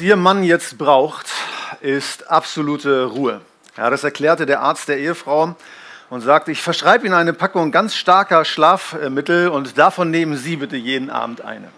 Ihr 0.00 0.16
Mann 0.16 0.44
jetzt 0.44 0.78
braucht, 0.78 1.26
ist 1.80 2.30
absolute 2.30 3.04
Ruhe. 3.04 3.40
Ja, 3.76 3.90
das 3.90 4.02
erklärte 4.02 4.46
der 4.46 4.60
Arzt 4.60 4.88
der 4.88 4.98
Ehefrau 4.98 5.54
und 6.08 6.20
sagte, 6.22 6.52
ich 6.52 6.62
verschreibe 6.62 7.06
Ihnen 7.06 7.14
eine 7.14 7.32
Packung 7.32 7.70
ganz 7.70 7.94
starker 7.94 8.44
Schlafmittel 8.44 9.48
und 9.48 9.78
davon 9.78 10.10
nehmen 10.10 10.36
Sie 10.36 10.56
bitte 10.56 10.76
jeden 10.76 11.10
Abend 11.10 11.42
eine. 11.42 11.68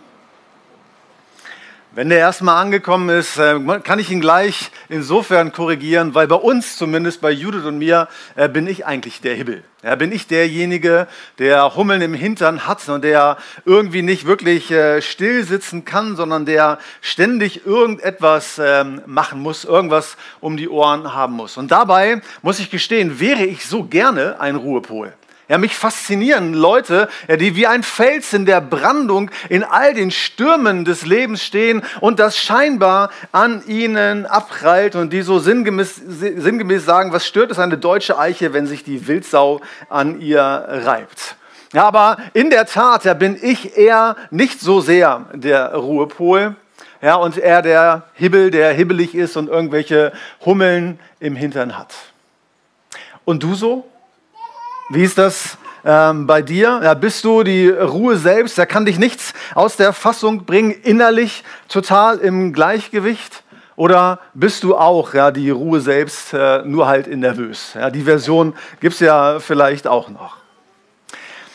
Wenn 1.94 2.08
der 2.08 2.20
erstmal 2.20 2.56
angekommen 2.56 3.10
ist, 3.10 3.36
äh, 3.36 3.60
kann 3.84 3.98
ich 3.98 4.10
ihn 4.10 4.22
gleich 4.22 4.70
insofern 4.88 5.52
korrigieren, 5.52 6.14
weil 6.14 6.26
bei 6.26 6.36
uns, 6.36 6.78
zumindest 6.78 7.20
bei 7.20 7.30
Judith 7.30 7.66
und 7.66 7.76
mir, 7.76 8.08
äh, 8.34 8.48
bin 8.48 8.66
ich 8.66 8.86
eigentlich 8.86 9.20
der 9.20 9.34
Hibbel. 9.34 9.62
Bin 9.98 10.12
ich 10.12 10.26
derjenige, 10.26 11.06
der 11.38 11.74
Hummeln 11.74 12.00
im 12.00 12.14
Hintern 12.14 12.68
hat 12.68 12.88
und 12.88 13.02
der 13.04 13.36
irgendwie 13.64 14.00
nicht 14.00 14.26
wirklich 14.26 14.70
äh, 14.70 15.02
still 15.02 15.44
sitzen 15.44 15.84
kann, 15.84 16.16
sondern 16.16 16.46
der 16.46 16.78
ständig 17.02 17.66
irgendetwas 17.66 18.58
ähm, 18.62 19.02
machen 19.06 19.40
muss, 19.40 19.64
irgendwas 19.64 20.16
um 20.40 20.56
die 20.56 20.68
Ohren 20.68 21.12
haben 21.12 21.34
muss. 21.34 21.58
Und 21.58 21.72
dabei, 21.72 22.22
muss 22.42 22.60
ich 22.60 22.70
gestehen, 22.70 23.20
wäre 23.20 23.44
ich 23.44 23.66
so 23.66 23.82
gerne 23.84 24.40
ein 24.40 24.56
Ruhepol. 24.56 25.12
Ja, 25.52 25.58
mich 25.58 25.76
faszinieren 25.76 26.54
Leute, 26.54 27.10
die 27.28 27.54
wie 27.56 27.66
ein 27.66 27.82
Fels 27.82 28.32
in 28.32 28.46
der 28.46 28.62
Brandung 28.62 29.30
in 29.50 29.64
all 29.64 29.92
den 29.92 30.10
Stürmen 30.10 30.86
des 30.86 31.04
Lebens 31.04 31.44
stehen 31.44 31.82
und 32.00 32.20
das 32.20 32.38
scheinbar 32.38 33.10
an 33.32 33.62
ihnen 33.66 34.24
abprallt 34.24 34.96
und 34.96 35.12
die 35.12 35.20
so 35.20 35.40
sinngemäß, 35.40 36.00
sinngemäß 36.06 36.86
sagen, 36.86 37.12
was 37.12 37.26
stört 37.26 37.50
es 37.50 37.58
eine 37.58 37.76
deutsche 37.76 38.18
Eiche, 38.18 38.54
wenn 38.54 38.66
sich 38.66 38.82
die 38.82 39.06
Wildsau 39.06 39.60
an 39.90 40.22
ihr 40.22 40.40
reibt. 40.40 41.36
Ja, 41.74 41.84
aber 41.84 42.16
in 42.32 42.48
der 42.48 42.64
Tat, 42.64 43.04
da 43.04 43.12
bin 43.12 43.38
ich 43.38 43.76
eher 43.76 44.16
nicht 44.30 44.58
so 44.58 44.80
sehr 44.80 45.26
der 45.34 45.74
Ruhepol, 45.74 46.56
ja, 47.02 47.16
und 47.16 47.36
er 47.36 47.60
der 47.60 48.04
Hibbel, 48.14 48.50
der 48.50 48.72
hibbelig 48.72 49.14
ist 49.14 49.36
und 49.36 49.50
irgendwelche 49.50 50.14
Hummeln 50.46 50.98
im 51.20 51.36
Hintern 51.36 51.76
hat. 51.76 51.92
Und 53.26 53.42
du 53.42 53.54
so? 53.54 53.91
Wie 54.90 55.04
ist 55.04 55.18
das 55.18 55.56
ähm, 55.84 56.26
bei 56.26 56.42
dir? 56.42 56.80
Ja, 56.82 56.94
bist 56.94 57.24
du 57.24 57.42
die 57.42 57.68
Ruhe 57.68 58.16
selbst? 58.16 58.58
Da 58.58 58.66
kann 58.66 58.84
dich 58.84 58.98
nichts 58.98 59.32
aus 59.54 59.76
der 59.76 59.92
Fassung 59.92 60.44
bringen, 60.44 60.70
innerlich 60.70 61.44
total 61.68 62.18
im 62.18 62.52
Gleichgewicht? 62.52 63.42
Oder 63.76 64.20
bist 64.34 64.64
du 64.64 64.76
auch 64.76 65.14
ja, 65.14 65.30
die 65.30 65.50
Ruhe 65.50 65.80
selbst, 65.80 66.34
äh, 66.34 66.62
nur 66.64 66.86
halt 66.86 67.06
in 67.06 67.20
nervös? 67.20 67.72
Ja, 67.74 67.90
die 67.90 68.02
Version 68.02 68.54
gibt 68.80 68.94
es 68.94 69.00
ja 69.00 69.40
vielleicht 69.40 69.86
auch 69.86 70.10
noch. 70.10 70.36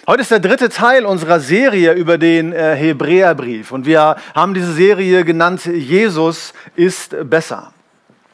Heute 0.07 0.21
ist 0.21 0.31
der 0.31 0.39
dritte 0.39 0.69
Teil 0.69 1.05
unserer 1.05 1.39
Serie 1.39 1.91
über 1.93 2.17
den 2.17 2.53
äh, 2.53 2.75
Hebräerbrief 2.75 3.71
und 3.71 3.85
wir 3.85 4.15
haben 4.33 4.53
diese 4.53 4.71
Serie 4.71 5.25
genannt 5.25 5.65
Jesus 5.65 6.53
ist 6.75 7.15
besser. 7.29 7.73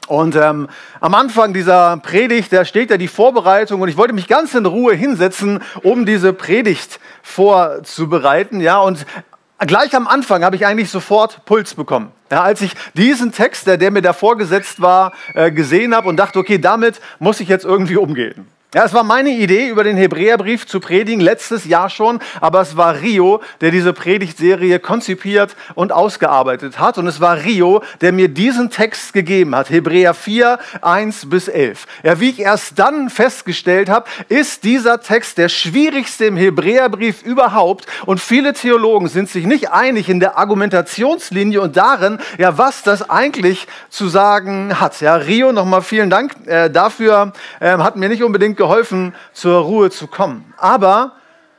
Und 0.07 0.35
ähm, 0.35 0.67
am 0.99 1.15
Anfang 1.15 1.53
dieser 1.53 1.97
Predigt, 1.97 2.51
da 2.51 2.65
steht 2.65 2.89
ja 2.89 2.97
die 2.97 3.07
Vorbereitung 3.07 3.81
und 3.81 3.87
ich 3.87 3.95
wollte 3.95 4.13
mich 4.13 4.27
ganz 4.27 4.53
in 4.53 4.65
Ruhe 4.65 4.93
hinsetzen, 4.93 5.61
um 5.81 6.05
diese 6.05 6.33
Predigt 6.33 6.99
vorzubereiten. 7.21 8.59
Ja, 8.59 8.79
und 8.79 9.05
gleich 9.59 9.95
am 9.95 10.07
Anfang 10.07 10.43
habe 10.43 10.57
ich 10.57 10.65
eigentlich 10.65 10.89
sofort 10.89 11.45
Puls 11.45 11.75
bekommen. 11.75 12.11
Ja, 12.29 12.41
als 12.41 12.61
ich 12.61 12.73
diesen 12.95 13.31
Text, 13.31 13.65
der, 13.67 13.77
der 13.77 13.91
mir 13.91 14.01
da 14.01 14.11
vorgesetzt 14.11 14.81
war, 14.81 15.13
äh, 15.35 15.51
gesehen 15.51 15.95
habe 15.95 16.09
und 16.09 16.17
dachte, 16.17 16.39
okay, 16.39 16.57
damit 16.57 16.99
muss 17.19 17.39
ich 17.39 17.47
jetzt 17.47 17.63
irgendwie 17.63 17.97
umgehen. 17.97 18.47
Ja, 18.73 18.85
es 18.85 18.93
war 18.95 19.03
meine 19.03 19.29
Idee, 19.29 19.67
über 19.67 19.83
den 19.83 19.97
Hebräerbrief 19.97 20.65
zu 20.65 20.79
predigen, 20.79 21.21
letztes 21.21 21.65
Jahr 21.65 21.91
schon, 21.91 22.19
aber 22.41 22.61
es 22.61 22.75
war 22.75 23.01
Rio, 23.01 23.39
der 23.61 23.69
diese 23.69 23.93
Predigtserie 23.93 24.79
konzipiert 24.79 25.55
und 25.75 25.91
ausgearbeitet 25.91 26.79
hat. 26.79 26.97
Und 26.97 27.05
es 27.05 27.21
war 27.21 27.43
Rio, 27.43 27.83
der 28.01 28.11
mir 28.13 28.29
diesen 28.29 28.71
Text 28.71 29.13
gegeben 29.13 29.55
hat, 29.55 29.69
Hebräer 29.69 30.15
4, 30.15 30.57
1 30.81 31.29
bis 31.29 31.49
11. 31.49 31.85
Ja, 32.01 32.19
wie 32.19 32.31
ich 32.31 32.39
erst 32.39 32.79
dann 32.79 33.11
festgestellt 33.11 33.89
habe, 33.89 34.07
ist 34.27 34.63
dieser 34.63 35.01
Text 35.01 35.37
der 35.37 35.49
schwierigste 35.49 36.25
im 36.25 36.35
Hebräerbrief 36.35 37.21
überhaupt. 37.21 37.85
Und 38.07 38.21
viele 38.21 38.53
Theologen 38.53 39.07
sind 39.07 39.29
sich 39.29 39.45
nicht 39.45 39.69
einig 39.69 40.09
in 40.09 40.19
der 40.19 40.39
Argumentationslinie 40.39 41.61
und 41.61 41.77
darin, 41.77 42.17
ja, 42.39 42.57
was 42.57 42.81
das 42.81 43.07
eigentlich 43.07 43.67
zu 43.89 44.07
sagen 44.07 44.79
hat. 44.79 44.99
Ja, 44.99 45.13
Rio, 45.13 45.51
nochmal 45.51 45.83
vielen 45.83 46.09
Dank 46.09 46.31
äh, 46.47 46.71
dafür, 46.71 47.33
äh, 47.59 47.77
hat 47.77 47.97
mir 47.97 48.09
nicht 48.09 48.23
unbedingt 48.23 48.62
geholfen, 48.63 49.13
zur 49.33 49.59
Ruhe 49.61 49.89
zu 49.89 50.07
kommen. 50.07 50.53
Aber 50.57 51.13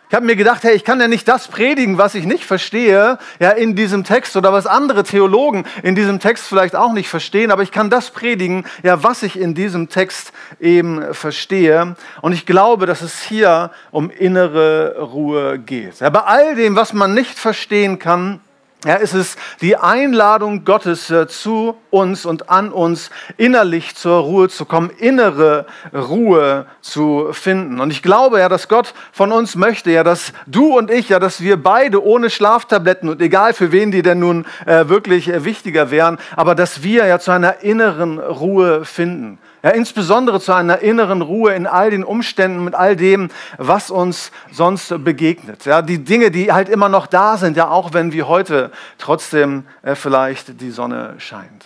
ich 0.08 0.14
habe 0.14 0.26
mir 0.26 0.36
gedacht, 0.36 0.62
hey, 0.62 0.74
ich 0.74 0.84
kann 0.84 1.00
ja 1.00 1.08
nicht 1.08 1.26
das 1.26 1.48
predigen, 1.48 1.98
was 1.98 2.14
ich 2.14 2.24
nicht 2.24 2.44
verstehe, 2.44 3.18
ja, 3.40 3.50
in 3.50 3.74
diesem 3.74 4.04
Text 4.04 4.36
oder 4.36 4.52
was 4.52 4.66
andere 4.66 5.02
Theologen 5.02 5.64
in 5.82 5.94
diesem 5.94 6.20
Text 6.20 6.46
vielleicht 6.46 6.76
auch 6.76 6.92
nicht 6.92 7.08
verstehen, 7.08 7.50
aber 7.50 7.62
ich 7.62 7.72
kann 7.72 7.90
das 7.90 8.10
predigen, 8.10 8.64
ja, 8.82 9.02
was 9.02 9.22
ich 9.22 9.38
in 9.38 9.54
diesem 9.54 9.88
Text 9.88 10.32
eben 10.60 11.12
verstehe. 11.12 11.96
Und 12.22 12.32
ich 12.32 12.46
glaube, 12.46 12.86
dass 12.86 13.02
es 13.02 13.22
hier 13.22 13.70
um 13.90 14.08
innere 14.08 14.96
Ruhe 15.00 15.58
geht. 15.58 16.00
Ja, 16.00 16.10
bei 16.10 16.20
all 16.20 16.54
dem, 16.54 16.76
was 16.76 16.92
man 16.92 17.12
nicht 17.12 17.38
verstehen 17.38 17.98
kann, 17.98 18.40
ja, 18.84 18.96
es 18.96 19.14
ist 19.14 19.38
die 19.60 19.76
Einladung 19.76 20.64
Gottes 20.64 21.10
äh, 21.10 21.26
zu 21.26 21.76
uns 21.90 22.26
und 22.26 22.50
an 22.50 22.70
uns, 22.70 23.10
innerlich 23.36 23.94
zur 23.94 24.18
Ruhe 24.18 24.48
zu 24.48 24.66
kommen, 24.66 24.90
innere 24.90 25.66
Ruhe 25.92 26.66
zu 26.80 27.28
finden. 27.32 27.80
Und 27.80 27.90
ich 27.90 28.02
glaube 28.02 28.40
ja, 28.40 28.48
dass 28.48 28.68
Gott 28.68 28.92
von 29.12 29.32
uns 29.32 29.56
möchte, 29.56 29.90
ja, 29.90 30.04
dass 30.04 30.32
du 30.46 30.76
und 30.76 30.90
ich, 30.90 31.08
ja, 31.08 31.18
dass 31.18 31.40
wir 31.40 31.62
beide 31.62 32.04
ohne 32.04 32.28
Schlaftabletten 32.28 33.08
und 33.08 33.22
egal 33.22 33.54
für 33.54 33.72
wen 33.72 33.90
die 33.90 34.02
denn 34.02 34.18
nun 34.18 34.44
äh, 34.66 34.88
wirklich 34.88 35.28
äh, 35.28 35.44
wichtiger 35.44 35.90
wären, 35.90 36.18
aber 36.36 36.54
dass 36.54 36.82
wir 36.82 37.06
ja 37.06 37.18
zu 37.18 37.30
einer 37.30 37.62
inneren 37.62 38.18
Ruhe 38.18 38.84
finden. 38.84 39.38
Ja, 39.64 39.70
insbesondere 39.70 40.40
zu 40.40 40.52
einer 40.52 40.80
inneren 40.80 41.22
Ruhe 41.22 41.54
in 41.54 41.66
all 41.66 41.88
den 41.90 42.04
Umständen, 42.04 42.64
mit 42.64 42.74
all 42.74 42.96
dem, 42.96 43.30
was 43.56 43.90
uns 43.90 44.30
sonst 44.52 45.02
begegnet. 45.02 45.64
Ja, 45.64 45.80
die 45.80 46.04
Dinge, 46.04 46.30
die 46.30 46.52
halt 46.52 46.68
immer 46.68 46.90
noch 46.90 47.06
da 47.06 47.38
sind, 47.38 47.56
ja, 47.56 47.70
auch 47.70 47.94
wenn 47.94 48.12
wie 48.12 48.24
heute 48.24 48.70
trotzdem 48.98 49.64
äh, 49.80 49.94
vielleicht 49.94 50.60
die 50.60 50.70
Sonne 50.70 51.14
scheint. 51.16 51.64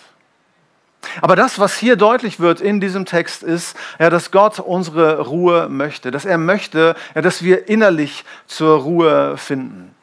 Aber 1.21 1.35
das, 1.35 1.59
was 1.59 1.77
hier 1.77 1.97
deutlich 1.97 2.39
wird 2.39 2.61
in 2.61 2.79
diesem 2.79 3.05
Text, 3.05 3.43
ist, 3.43 3.75
ja, 3.99 4.09
dass 4.09 4.31
Gott 4.31 4.59
unsere 4.59 5.19
Ruhe 5.19 5.67
möchte, 5.67 6.09
dass 6.09 6.23
er 6.23 6.37
möchte, 6.37 6.95
ja, 7.15 7.21
dass 7.21 7.43
wir 7.43 7.67
innerlich 7.67 8.23
zur 8.47 8.79
Ruhe 8.79 9.35
finden. 9.35 9.93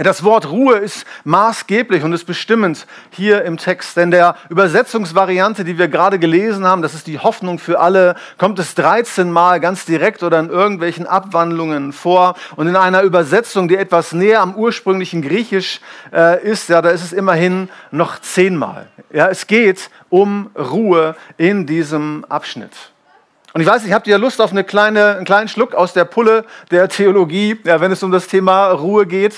Das 0.00 0.22
Wort 0.22 0.48
Ruhe 0.48 0.76
ist 0.76 1.04
maßgeblich 1.24 2.04
und 2.04 2.12
ist 2.12 2.24
bestimmend 2.24 2.86
hier 3.10 3.42
im 3.42 3.56
Text, 3.56 3.96
denn 3.96 4.12
der 4.12 4.36
Übersetzungsvariante, 4.48 5.64
die 5.64 5.76
wir 5.76 5.88
gerade 5.88 6.20
gelesen 6.20 6.64
haben, 6.64 6.82
das 6.82 6.94
ist 6.94 7.08
die 7.08 7.18
Hoffnung 7.18 7.58
für 7.58 7.80
alle, 7.80 8.14
kommt 8.36 8.60
es 8.60 8.76
13 8.76 9.28
Mal 9.30 9.58
ganz 9.58 9.86
direkt 9.86 10.22
oder 10.22 10.38
in 10.38 10.50
irgendwelchen 10.50 11.04
Abwandlungen 11.06 11.92
vor. 11.92 12.36
Und 12.54 12.68
in 12.68 12.76
einer 12.76 13.02
Übersetzung, 13.02 13.66
die 13.66 13.76
etwas 13.76 14.12
näher 14.12 14.40
am 14.40 14.54
ursprünglichen 14.54 15.20
Griechisch 15.20 15.80
äh, 16.12 16.44
ist, 16.44 16.68
ja, 16.68 16.80
da 16.80 16.90
ist 16.90 17.02
es 17.02 17.12
immerhin 17.12 17.68
noch 17.90 18.20
zehnmal. 18.20 18.86
Ja, 19.12 19.26
es 19.28 19.48
geht 19.48 19.90
um 20.10 20.50
Ruhe 20.56 21.16
in 21.38 21.66
diesem 21.66 22.24
Abschnitt. 22.28 22.72
Und 23.52 23.62
ich 23.62 23.66
weiß 23.66 23.82
nicht, 23.82 23.92
habt 23.92 24.06
ihr 24.06 24.18
Lust 24.18 24.40
auf 24.40 24.52
eine 24.52 24.62
kleine, 24.62 25.16
einen 25.16 25.24
kleinen 25.24 25.48
Schluck 25.48 25.74
aus 25.74 25.92
der 25.92 26.04
Pulle 26.04 26.44
der 26.70 26.88
Theologie, 26.88 27.58
ja, 27.64 27.80
wenn 27.80 27.90
es 27.90 28.04
um 28.04 28.12
das 28.12 28.28
Thema 28.28 28.70
Ruhe 28.70 29.04
geht? 29.04 29.34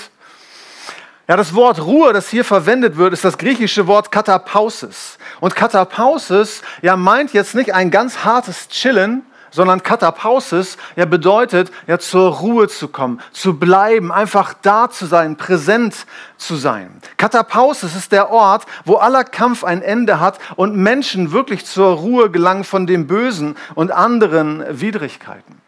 Ja, 1.31 1.37
das 1.37 1.55
Wort 1.55 1.79
Ruhe, 1.79 2.11
das 2.11 2.27
hier 2.27 2.43
verwendet 2.43 2.97
wird, 2.97 3.13
ist 3.13 3.23
das 3.23 3.37
griechische 3.37 3.87
Wort 3.87 4.11
Katapausis. 4.11 5.17
Und 5.39 5.55
Katapausis 5.55 6.61
ja, 6.81 6.97
meint 6.97 7.31
jetzt 7.31 7.55
nicht 7.55 7.73
ein 7.73 7.89
ganz 7.89 8.25
hartes 8.25 8.67
Chillen, 8.67 9.23
sondern 9.49 9.81
Katapausis 9.81 10.75
ja, 10.97 11.05
bedeutet, 11.05 11.71
ja, 11.87 11.99
zur 11.99 12.33
Ruhe 12.39 12.67
zu 12.67 12.89
kommen, 12.89 13.21
zu 13.31 13.57
bleiben, 13.57 14.11
einfach 14.11 14.53
da 14.61 14.89
zu 14.89 15.05
sein, 15.05 15.37
präsent 15.37 16.05
zu 16.35 16.57
sein. 16.57 17.01
Katapausis 17.15 17.95
ist 17.95 18.11
der 18.11 18.29
Ort, 18.29 18.65
wo 18.83 18.95
aller 18.95 19.23
Kampf 19.23 19.63
ein 19.63 19.81
Ende 19.81 20.19
hat 20.19 20.37
und 20.57 20.75
Menschen 20.75 21.31
wirklich 21.31 21.65
zur 21.65 21.93
Ruhe 21.93 22.29
gelangen 22.29 22.65
von 22.65 22.87
dem 22.87 23.07
Bösen 23.07 23.55
und 23.73 23.93
anderen 23.93 24.65
Widrigkeiten. 24.69 25.61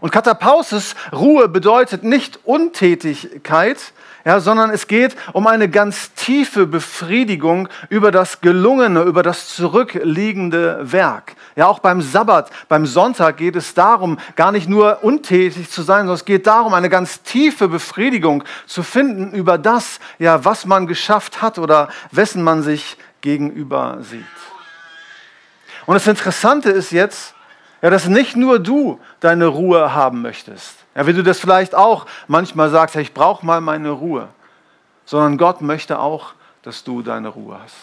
Und 0.00 0.12
Katapausis, 0.12 0.94
Ruhe, 1.12 1.48
bedeutet 1.48 2.04
nicht 2.04 2.40
Untätigkeit, 2.44 3.78
ja, 4.26 4.40
sondern 4.40 4.70
es 4.70 4.88
geht 4.88 5.14
um 5.32 5.46
eine 5.46 5.68
ganz 5.68 6.12
tiefe 6.14 6.66
Befriedigung 6.66 7.68
über 7.90 8.10
das 8.10 8.40
gelungene, 8.40 9.02
über 9.02 9.22
das 9.22 9.54
zurückliegende 9.54 10.80
Werk. 10.90 11.36
Ja, 11.54 11.68
auch 11.68 11.78
beim 11.78 12.02
Sabbat, 12.02 12.50
beim 12.68 12.86
Sonntag 12.86 13.36
geht 13.36 13.54
es 13.54 13.72
darum, 13.72 14.18
gar 14.34 14.50
nicht 14.50 14.68
nur 14.68 15.04
untätig 15.04 15.70
zu 15.70 15.82
sein, 15.82 16.00
sondern 16.00 16.16
es 16.16 16.24
geht 16.24 16.48
darum, 16.48 16.74
eine 16.74 16.90
ganz 16.90 17.22
tiefe 17.22 17.68
Befriedigung 17.68 18.42
zu 18.66 18.82
finden 18.82 19.30
über 19.30 19.58
das, 19.58 20.00
ja, 20.18 20.44
was 20.44 20.66
man 20.66 20.88
geschafft 20.88 21.40
hat 21.40 21.60
oder 21.60 21.88
wessen 22.10 22.42
man 22.42 22.64
sich 22.64 22.96
gegenüber 23.20 23.98
sieht. 24.00 24.24
Und 25.86 25.94
das 25.94 26.06
Interessante 26.08 26.70
ist 26.70 26.90
jetzt, 26.90 27.35
ja, 27.86 27.90
dass 27.90 28.08
nicht 28.08 28.34
nur 28.34 28.58
du 28.58 28.98
deine 29.20 29.46
Ruhe 29.46 29.94
haben 29.94 30.20
möchtest. 30.20 30.74
Ja, 30.96 31.06
wie 31.06 31.12
du 31.12 31.22
das 31.22 31.38
vielleicht 31.38 31.72
auch 31.72 32.06
manchmal 32.26 32.68
sagst, 32.68 32.96
ja, 32.96 33.00
ich 33.00 33.14
brauche 33.14 33.46
mal 33.46 33.60
meine 33.60 33.90
Ruhe. 33.90 34.26
Sondern 35.04 35.38
Gott 35.38 35.60
möchte 35.60 36.00
auch, 36.00 36.32
dass 36.62 36.82
du 36.82 37.02
deine 37.02 37.28
Ruhe 37.28 37.60
hast. 37.62 37.76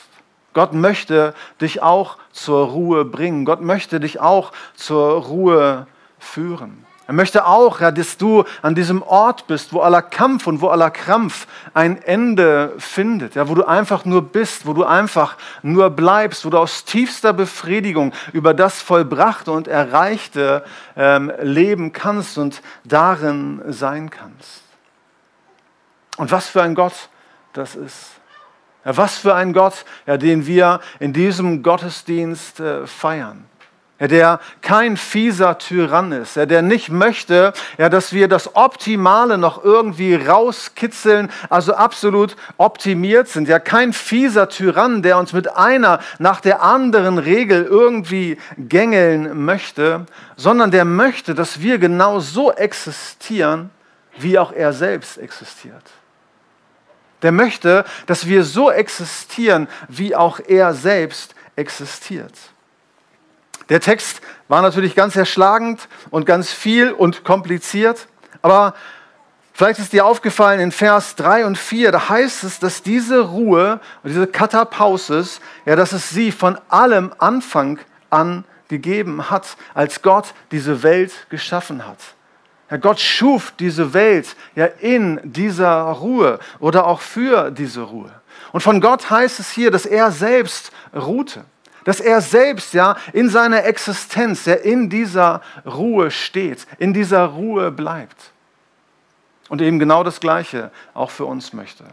Gott 0.51 0.73
möchte 0.73 1.33
dich 1.61 1.81
auch 1.81 2.17
zur 2.33 2.67
Ruhe 2.67 3.05
bringen. 3.05 3.45
Gott 3.45 3.61
möchte 3.61 4.01
dich 4.01 4.19
auch 4.19 4.51
zur 4.75 5.21
Ruhe 5.21 5.87
führen. 6.19 6.82
Er 7.05 7.13
möchte 7.13 7.45
auch, 7.45 7.81
ja, 7.81 7.91
dass 7.91 8.17
du 8.17 8.45
an 8.61 8.75
diesem 8.75 9.01
Ort 9.01 9.47
bist, 9.47 9.73
wo 9.73 9.81
aller 9.81 10.01
Kampf 10.01 10.47
und 10.47 10.61
wo 10.61 10.69
aller 10.69 10.89
Krampf 10.89 11.47
ein 11.73 12.01
Ende 12.01 12.73
findet, 12.77 13.35
ja, 13.35 13.49
wo 13.49 13.55
du 13.55 13.65
einfach 13.65 14.05
nur 14.05 14.21
bist, 14.21 14.65
wo 14.65 14.71
du 14.71 14.85
einfach 14.85 15.35
nur 15.63 15.89
bleibst, 15.89 16.45
wo 16.45 16.49
du 16.49 16.57
aus 16.57 16.85
tiefster 16.85 17.33
Befriedigung 17.33 18.13
über 18.31 18.53
das 18.53 18.81
Vollbrachte 18.81 19.51
und 19.51 19.67
Erreichte 19.67 20.63
ähm, 20.95 21.31
leben 21.41 21.91
kannst 21.91 22.37
und 22.37 22.61
darin 22.85 23.61
sein 23.67 24.09
kannst. 24.09 24.61
Und 26.15 26.31
was 26.31 26.47
für 26.47 26.61
ein 26.61 26.73
Gott 26.73 27.09
das 27.51 27.75
ist. 27.75 28.11
Ja, 28.85 28.95
was 28.95 29.17
für 29.17 29.35
ein 29.35 29.51
Gott, 29.51 29.85
ja, 30.05 30.15
den 30.15 30.47
wir 30.47 30.79
in 30.99 31.11
diesem 31.11 31.63
Gottesdienst 31.63 32.61
äh, 32.61 32.87
feiern 32.87 33.45
der 34.07 34.39
kein 34.61 34.97
fieser 34.97 35.57
Tyrann 35.57 36.11
ist, 36.11 36.35
der 36.35 36.61
nicht 36.61 36.89
möchte, 36.89 37.53
dass 37.77 38.13
wir 38.13 38.27
das 38.27 38.55
Optimale 38.55 39.37
noch 39.37 39.63
irgendwie 39.63 40.15
rauskitzeln, 40.15 41.31
also 41.49 41.73
absolut 41.73 42.35
optimiert 42.57 43.27
sind. 43.27 43.47
Ja, 43.47 43.59
kein 43.59 43.93
fieser 43.93 44.49
Tyrann, 44.49 45.01
der 45.01 45.17
uns 45.17 45.33
mit 45.33 45.55
einer 45.55 45.99
nach 46.19 46.41
der 46.41 46.61
anderen 46.61 47.17
Regel 47.17 47.63
irgendwie 47.63 48.37
gängeln 48.57 49.45
möchte, 49.45 50.05
sondern 50.35 50.71
der 50.71 50.85
möchte, 50.85 51.33
dass 51.33 51.61
wir 51.61 51.77
genau 51.77 52.19
so 52.19 52.51
existieren, 52.51 53.69
wie 54.17 54.37
auch 54.37 54.51
er 54.51 54.73
selbst 54.73 55.17
existiert. 55.17 55.91
Der 57.21 57.31
möchte, 57.31 57.85
dass 58.05 58.27
wir 58.27 58.43
so 58.43 58.69
existieren, 58.69 59.67
wie 59.87 60.15
auch 60.15 60.39
er 60.45 60.73
selbst 60.73 61.35
existiert. 61.55 62.33
Der 63.73 63.81
Text 63.81 64.21
war 64.49 64.61
natürlich 64.61 64.93
ganz 64.93 65.15
erschlagend 65.15 65.89
und 66.11 66.27
ganz 66.27 66.51
viel 66.51 66.91
und 66.91 67.23
kompliziert, 67.23 68.07
aber 68.43 68.75
vielleicht 69.51 69.79
ist 69.79 69.93
dir 69.93 70.05
aufgefallen 70.05 70.59
in 70.59 70.71
Vers 70.71 71.15
3 71.15 71.47
und 71.47 71.57
4, 71.57 71.91
da 71.91 72.07
heißt 72.07 72.43
es, 72.43 72.59
dass 72.59 72.83
diese 72.83 73.21
Ruhe 73.21 73.79
diese 74.03 74.27
Katapausis, 74.27 75.41
ja, 75.65 75.75
dass 75.75 75.91
es 75.91 76.11
sie 76.11 76.31
von 76.31 76.59
allem 76.69 77.15
Anfang 77.17 77.79
an 78.11 78.43
gegeben 78.67 79.31
hat, 79.31 79.57
als 79.73 80.03
Gott 80.03 80.35
diese 80.51 80.83
Welt 80.83 81.11
geschaffen 81.31 81.87
hat. 81.87 81.97
Ja, 82.69 82.77
Gott 82.77 82.99
schuf 82.99 83.53
diese 83.57 83.95
Welt 83.95 84.35
ja 84.53 84.67
in 84.67 85.19
dieser 85.23 85.81
Ruhe 85.81 86.37
oder 86.59 86.85
auch 86.85 87.01
für 87.01 87.49
diese 87.49 87.81
Ruhe. 87.81 88.11
Und 88.51 88.61
von 88.61 88.81
Gott 88.81 89.09
heißt 89.09 89.39
es 89.39 89.49
hier, 89.49 89.71
dass 89.71 89.87
er 89.87 90.11
selbst 90.11 90.71
ruhte 90.95 91.43
dass 91.83 91.99
er 91.99 92.21
selbst 92.21 92.73
ja 92.73 92.95
in 93.11 93.29
seiner 93.29 93.63
Existenz, 93.65 94.45
ja 94.45 94.55
in 94.55 94.89
dieser 94.89 95.41
Ruhe 95.65 96.11
steht, 96.11 96.67
in 96.79 96.93
dieser 96.93 97.25
Ruhe 97.25 97.71
bleibt. 97.71 98.31
Und 99.49 99.61
eben 99.61 99.79
genau 99.79 100.03
das 100.03 100.19
Gleiche 100.19 100.71
auch 100.93 101.11
für 101.11 101.25
uns 101.25 101.53
möchte. 101.53 101.83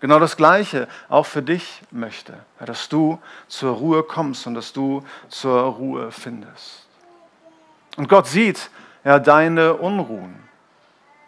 Genau 0.00 0.18
das 0.18 0.36
Gleiche 0.36 0.86
auch 1.08 1.26
für 1.26 1.42
dich 1.42 1.80
möchte, 1.90 2.34
dass 2.64 2.88
du 2.88 3.18
zur 3.48 3.74
Ruhe 3.74 4.02
kommst 4.02 4.46
und 4.46 4.54
dass 4.54 4.72
du 4.72 5.02
zur 5.28 5.60
Ruhe 5.62 6.12
findest. 6.12 6.86
Und 7.96 8.08
Gott 8.08 8.26
sieht 8.26 8.70
ja 9.04 9.18
deine 9.18 9.74
Unruhen. 9.74 10.36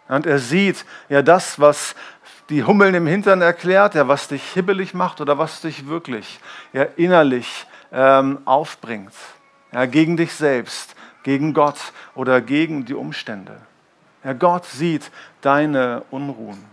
Und 0.07 0.25
er 0.25 0.39
sieht 0.39 0.85
ja 1.09 1.21
das, 1.21 1.59
was 1.59 1.95
die 2.49 2.63
Hummeln 2.63 2.95
im 2.95 3.07
Hintern 3.07 3.41
erklärt, 3.41 3.95
ja, 3.95 4.07
was 4.07 4.27
dich 4.27 4.43
hibbelig 4.53 4.93
macht 4.93 5.19
oder 5.19 5.37
was 5.37 5.61
dich 5.61 5.87
wirklich 5.87 6.39
ja, 6.71 6.83
innerlich 6.95 7.65
ähm, 7.91 8.39
aufbringt. 8.45 9.13
Ja, 9.71 9.85
gegen 9.85 10.17
dich 10.17 10.33
selbst, 10.33 10.95
gegen 11.23 11.53
Gott 11.53 11.93
oder 12.15 12.41
gegen 12.41 12.85
die 12.85 12.93
Umstände. 12.93 13.57
Ja, 14.23 14.33
Gott 14.33 14.65
sieht 14.65 15.11
deine 15.41 16.03
Unruhen. 16.09 16.63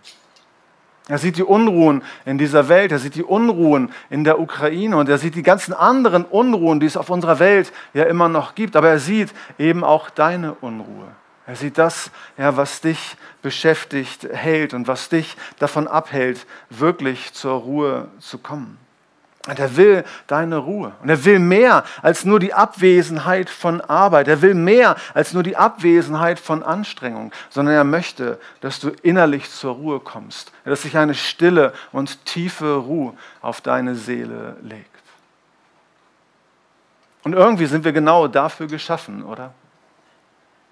Er 1.07 1.19
sieht 1.19 1.37
die 1.37 1.43
Unruhen 1.43 2.03
in 2.25 2.39
dieser 2.39 2.69
Welt, 2.71 2.91
er 2.91 2.99
sieht 2.99 3.15
die 3.15 3.23
Unruhen 3.23 3.93
in 4.09 4.25
der 4.25 4.41
Ukraine 4.41 4.97
und 4.97 5.09
er 5.09 5.19
sieht 5.19 5.35
die 5.35 5.43
ganzen 5.43 5.75
anderen 5.75 6.25
Unruhen, 6.25 6.81
die 6.81 6.87
es 6.87 6.97
auf 6.97 7.11
unserer 7.11 7.39
Welt 7.39 7.73
ja 7.93 8.05
immer 8.05 8.31
noch 8.31 8.55
gibt. 8.55 8.75
Aber 8.75 8.89
er 8.89 8.99
sieht 8.99 9.35
eben 9.59 9.85
auch 9.85 10.09
deine 10.09 10.55
Unruhe. 10.55 11.09
Er 11.47 11.57
sieht 11.57 11.77
das, 11.77 12.11
ja, 12.39 12.57
was 12.57 12.81
dich 12.81 13.17
beschäftigt, 13.43 14.27
hält 14.33 14.73
und 14.73 14.89
was 14.89 15.11
dich 15.11 15.37
davon 15.59 15.89
abhält, 15.89 16.47
wirklich 16.71 17.35
zur 17.35 17.61
Ruhe 17.61 18.09
zu 18.19 18.39
kommen. 18.39 18.79
Und 19.47 19.59
er 19.59 19.77
will 19.77 20.05
deine 20.27 20.57
Ruhe. 20.57 20.93
Und 21.03 21.11
er 21.11 21.23
will 21.27 21.39
mehr 21.39 21.85
als 22.01 22.25
nur 22.25 22.41
die 22.41 22.55
Abwesenheit 22.55 23.51
von 23.51 23.83
Arbeit. 23.83 24.27
Er 24.27 24.41
will 24.41 24.55
mehr 24.55 24.97
als 25.13 25.35
nur 25.35 25.43
die 25.43 25.57
Abwesenheit 25.57 26.41
von 26.41 26.63
Anstrengung, 26.63 27.31
sondern 27.51 27.75
er 27.75 27.85
möchte, 27.85 28.41
dass 28.63 28.81
du 28.81 28.89
innerlich 29.03 29.51
zur 29.51 29.75
Ruhe 29.75 30.01
kommst, 30.01 30.51
dass 30.65 30.83
sich 30.83 30.97
eine 30.97 31.15
stille 31.15 31.75
und 31.93 32.25
tiefe 32.25 32.77
Ruhe 32.77 33.13
auf 33.43 33.61
deine 33.61 33.97
Seele 33.97 34.57
legt. 34.63 34.89
Und 37.23 37.35
irgendwie 37.35 37.67
sind 37.67 37.85
wir 37.85 37.93
genau 37.93 38.29
dafür 38.29 38.67
geschaffen, 38.67 39.25
oder? 39.25 39.53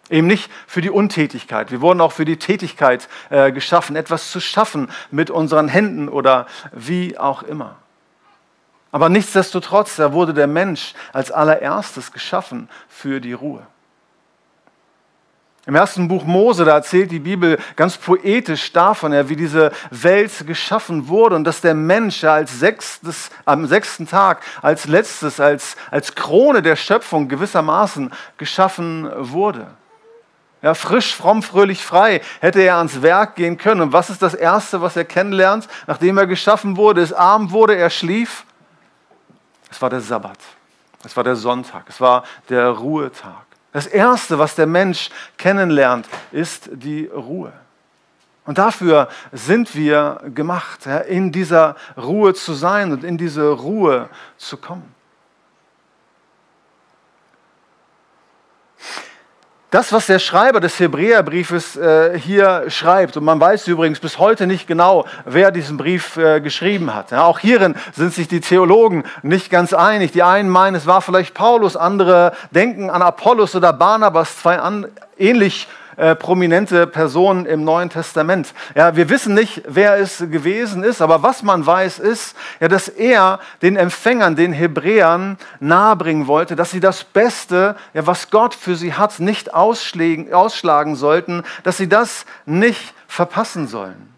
Eben 0.08 0.26
nicht 0.26 0.50
für 0.66 0.80
die 0.80 0.90
Untätigkeit. 0.90 1.70
Wir 1.70 1.82
wurden 1.82 2.00
auch 2.00 2.12
für 2.12 2.24
die 2.24 2.38
Tätigkeit 2.38 3.08
äh, 3.28 3.52
geschaffen, 3.52 3.96
etwas 3.96 4.30
zu 4.30 4.40
schaffen 4.40 4.90
mit 5.10 5.30
unseren 5.30 5.68
Händen 5.68 6.08
oder 6.08 6.46
wie 6.72 7.18
auch 7.18 7.42
immer. 7.42 7.81
Aber 8.92 9.08
nichtsdestotrotz, 9.08 9.96
da 9.96 10.12
wurde 10.12 10.34
der 10.34 10.46
Mensch 10.46 10.92
als 11.14 11.32
allererstes 11.32 12.12
geschaffen 12.12 12.68
für 12.88 13.20
die 13.20 13.32
Ruhe. 13.32 13.66
Im 15.64 15.76
ersten 15.76 16.08
Buch 16.08 16.24
Mose, 16.24 16.64
da 16.64 16.72
erzählt 16.72 17.12
die 17.12 17.20
Bibel 17.20 17.56
ganz 17.76 17.96
poetisch 17.96 18.72
davon, 18.72 19.12
ja, 19.12 19.28
wie 19.28 19.36
diese 19.36 19.70
Welt 19.90 20.44
geschaffen 20.46 21.06
wurde 21.06 21.36
und 21.36 21.44
dass 21.44 21.60
der 21.60 21.74
Mensch 21.74 22.22
ja 22.22 22.34
als 22.34 22.58
sechstes, 22.58 23.30
am 23.44 23.66
sechsten 23.66 24.08
Tag, 24.08 24.42
als 24.60 24.86
letztes, 24.86 25.38
als, 25.40 25.76
als 25.90 26.14
Krone 26.16 26.62
der 26.62 26.76
Schöpfung 26.76 27.28
gewissermaßen 27.28 28.12
geschaffen 28.36 29.08
wurde. 29.16 29.68
Ja, 30.62 30.74
frisch, 30.74 31.14
fromm, 31.14 31.42
fröhlich, 31.42 31.84
frei 31.84 32.20
hätte 32.40 32.60
er 32.60 32.76
ans 32.76 33.00
Werk 33.00 33.36
gehen 33.36 33.56
können. 33.56 33.80
Und 33.80 33.92
was 33.92 34.10
ist 34.10 34.20
das 34.20 34.34
Erste, 34.34 34.82
was 34.82 34.96
er 34.96 35.04
kennenlernt, 35.04 35.68
nachdem 35.86 36.18
er 36.18 36.26
geschaffen 36.26 36.76
wurde? 36.76 37.00
Es 37.00 37.12
arm 37.12 37.52
wurde, 37.52 37.76
er 37.76 37.90
schlief 37.90 38.44
es 39.72 39.80
war 39.80 39.88
der 39.88 40.02
Sabbat. 40.02 40.38
Es 41.02 41.16
war 41.16 41.24
der 41.24 41.34
Sonntag. 41.34 41.88
Es 41.88 41.98
war 41.98 42.24
der 42.50 42.68
Ruhetag. 42.68 43.46
Das 43.72 43.86
Erste, 43.86 44.38
was 44.38 44.54
der 44.54 44.66
Mensch 44.66 45.08
kennenlernt, 45.38 46.06
ist 46.30 46.68
die 46.72 47.06
Ruhe. 47.06 47.54
Und 48.44 48.58
dafür 48.58 49.08
sind 49.32 49.74
wir 49.74 50.20
gemacht, 50.34 50.86
in 51.08 51.32
dieser 51.32 51.76
Ruhe 51.96 52.34
zu 52.34 52.52
sein 52.52 52.92
und 52.92 53.02
in 53.02 53.16
diese 53.16 53.48
Ruhe 53.48 54.10
zu 54.36 54.58
kommen. 54.58 54.94
Das, 59.72 59.90
was 59.90 60.04
der 60.04 60.18
Schreiber 60.18 60.60
des 60.60 60.78
Hebräerbriefes 60.78 61.78
äh, 61.78 62.18
hier 62.18 62.64
schreibt, 62.68 63.16
und 63.16 63.24
man 63.24 63.40
weiß 63.40 63.66
übrigens 63.68 64.00
bis 64.00 64.18
heute 64.18 64.46
nicht 64.46 64.66
genau, 64.66 65.06
wer 65.24 65.50
diesen 65.50 65.78
Brief 65.78 66.18
äh, 66.18 66.42
geschrieben 66.42 66.94
hat. 66.94 67.10
Ja, 67.10 67.24
auch 67.24 67.38
hierin 67.38 67.74
sind 67.94 68.12
sich 68.12 68.28
die 68.28 68.42
Theologen 68.42 69.04
nicht 69.22 69.48
ganz 69.48 69.72
einig. 69.72 70.12
Die 70.12 70.22
einen 70.22 70.50
meinen, 70.50 70.74
es 70.74 70.86
war 70.86 71.00
vielleicht 71.00 71.32
Paulus, 71.32 71.74
andere 71.74 72.36
denken 72.50 72.90
an 72.90 73.00
Apollos 73.00 73.56
oder 73.56 73.72
Barnabas, 73.72 74.36
zwei 74.36 74.58
an, 74.58 74.88
ähnlich 75.16 75.66
äh, 75.70 75.81
prominente 76.18 76.86
Person 76.86 77.46
im 77.46 77.64
Neuen 77.64 77.90
Testament. 77.90 78.54
Ja, 78.74 78.96
wir 78.96 79.08
wissen 79.08 79.34
nicht, 79.34 79.62
wer 79.66 79.96
es 79.98 80.18
gewesen 80.18 80.82
ist, 80.82 81.02
aber 81.02 81.22
was 81.22 81.42
man 81.42 81.64
weiß 81.64 81.98
ist, 81.98 82.36
ja, 82.60 82.68
dass 82.68 82.88
er 82.88 83.40
den 83.60 83.76
Empfängern, 83.76 84.36
den 84.36 84.52
Hebräern 84.52 85.38
nahebringen 85.60 86.26
wollte, 86.26 86.56
dass 86.56 86.70
sie 86.70 86.80
das 86.80 87.04
Beste, 87.04 87.76
ja, 87.94 88.06
was 88.06 88.30
Gott 88.30 88.54
für 88.54 88.76
sie 88.76 88.94
hat, 88.94 89.20
nicht 89.20 89.52
ausschlagen 89.54 90.96
sollten, 90.96 91.42
dass 91.62 91.76
sie 91.76 91.88
das 91.88 92.24
nicht 92.46 92.94
verpassen 93.06 93.68
sollen. 93.68 94.12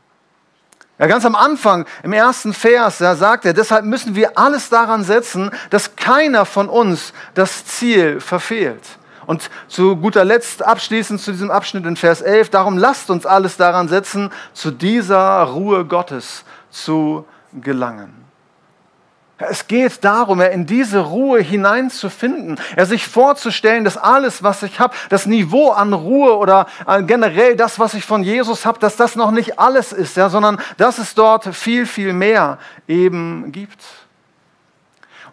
Ja, 0.98 1.06
ganz 1.08 1.26
am 1.26 1.34
Anfang, 1.34 1.86
im 2.04 2.12
ersten 2.12 2.54
Vers, 2.54 2.98
da 2.98 3.16
sagt 3.16 3.44
er, 3.44 3.52
deshalb 3.52 3.84
müssen 3.84 4.14
wir 4.14 4.38
alles 4.38 4.68
daran 4.68 5.02
setzen, 5.02 5.50
dass 5.70 5.96
keiner 5.96 6.44
von 6.44 6.68
uns 6.68 7.12
das 7.34 7.66
Ziel 7.66 8.20
verfehlt. 8.20 8.82
Und 9.26 9.50
zu 9.68 9.96
guter 9.96 10.24
Letzt 10.24 10.64
abschließend 10.64 11.20
zu 11.20 11.32
diesem 11.32 11.50
Abschnitt 11.50 11.86
in 11.86 11.96
Vers 11.96 12.22
11, 12.22 12.50
darum 12.50 12.78
lasst 12.78 13.10
uns 13.10 13.26
alles 13.26 13.56
daran 13.56 13.88
setzen, 13.88 14.30
zu 14.52 14.70
dieser 14.70 15.42
Ruhe 15.42 15.84
Gottes 15.84 16.44
zu 16.70 17.24
gelangen. 17.52 18.24
Es 19.36 19.66
geht 19.66 20.04
darum, 20.04 20.40
in 20.40 20.64
diese 20.64 21.00
Ruhe 21.00 21.40
hineinzufinden, 21.40 22.58
ja, 22.76 22.86
sich 22.86 23.06
vorzustellen, 23.06 23.84
dass 23.84 23.96
alles, 23.96 24.44
was 24.44 24.62
ich 24.62 24.78
habe, 24.78 24.94
das 25.08 25.26
Niveau 25.26 25.72
an 25.72 25.92
Ruhe 25.92 26.36
oder 26.36 26.66
generell 27.06 27.56
das, 27.56 27.80
was 27.80 27.94
ich 27.94 28.04
von 28.04 28.22
Jesus 28.22 28.64
habe, 28.64 28.78
dass 28.78 28.96
das 28.96 29.16
noch 29.16 29.32
nicht 29.32 29.58
alles 29.58 29.92
ist, 29.92 30.16
ja, 30.16 30.28
sondern 30.28 30.60
dass 30.76 30.98
es 30.98 31.14
dort 31.14 31.52
viel, 31.54 31.84
viel 31.84 32.12
mehr 32.12 32.58
eben 32.86 33.50
gibt. 33.50 33.82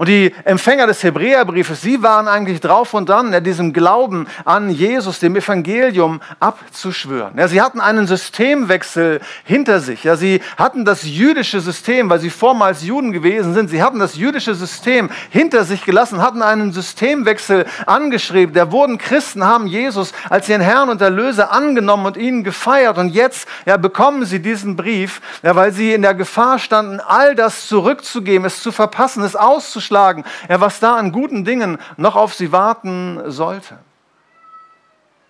Und 0.01 0.08
die 0.08 0.34
Empfänger 0.46 0.88
des 0.88 1.03
Hebräerbriefes, 1.03 1.84
sie 1.84 2.01
waren 2.01 2.27
eigentlich 2.27 2.60
drauf 2.60 2.96
und 2.96 3.08
dran, 3.08 3.43
diesem 3.43 3.72
Glauben 3.72 4.25
an 4.46 4.72
Jesus, 4.72 5.20
dem 5.20 5.36
Evangelium 5.36 6.22
abzuschwören. 6.39 7.38
Ja, 7.38 7.48
sie 7.48 7.62
hatten 7.62 7.79
einen 7.79 8.08
Systemwechsel 8.08 9.22
hinter 9.43 9.79
sich. 9.79 10.03
Ja, 10.03 10.15
sie 10.15 10.41
hatten 10.58 10.86
das 10.86 11.03
jüdische 11.03 11.62
System, 11.62 12.10
weil 12.10 12.17
sie 12.17 12.31
vormals 12.31 12.84
Juden 12.84 13.12
gewesen 13.12 13.53
sind. 13.53 13.70
Sie 13.70 13.84
hatten 13.84 14.00
das 14.00 14.15
jüdische 14.15 14.55
System 14.55 15.12
hinter 15.29 15.65
sich 15.65 15.86
gelassen, 15.86 16.20
hatten 16.20 16.41
einen 16.41 16.74
Systemwechsel 16.74 17.67
angeschrieben. 17.86 18.55
Da 18.55 18.72
wurden 18.72 18.98
Christen, 18.98 19.46
haben 19.46 19.67
Jesus 19.67 20.13
als 20.31 20.50
ihren 20.50 20.62
Herrn 20.62 20.89
und 20.89 21.00
Erlöser 21.00 21.51
angenommen 21.51 22.08
und 22.08 22.17
ihn 22.17 22.43
gefeiert. 22.43 22.98
Und 22.98 23.10
jetzt 23.10 23.48
ja, 23.67 23.77
bekommen 23.77 24.25
sie 24.25 24.39
diesen 24.39 24.75
Brief, 24.75 25.22
ja, 25.43 25.55
weil 25.55 25.72
sie 25.72 25.93
in 25.93 26.01
der 26.01 26.15
Gefahr 26.15 26.58
standen, 26.58 27.00
all 27.00 27.36
das 27.36 27.67
zurückzugeben, 27.67 28.48
es 28.48 28.63
zu 28.63 28.72
verpassen, 28.72 29.24
es 29.24 29.36
auszuschlagen 29.36 29.90
aufschlagen, 29.91 30.24
ja, 30.50 30.62
was 30.62 30.79
da 30.79 30.95
an 30.95 31.12
guten 31.12 31.43
Dingen 31.45 31.77
noch 31.98 32.15
auf 32.15 32.33
sie 32.33 32.51
warten 32.51 33.21
sollte. 33.27 33.77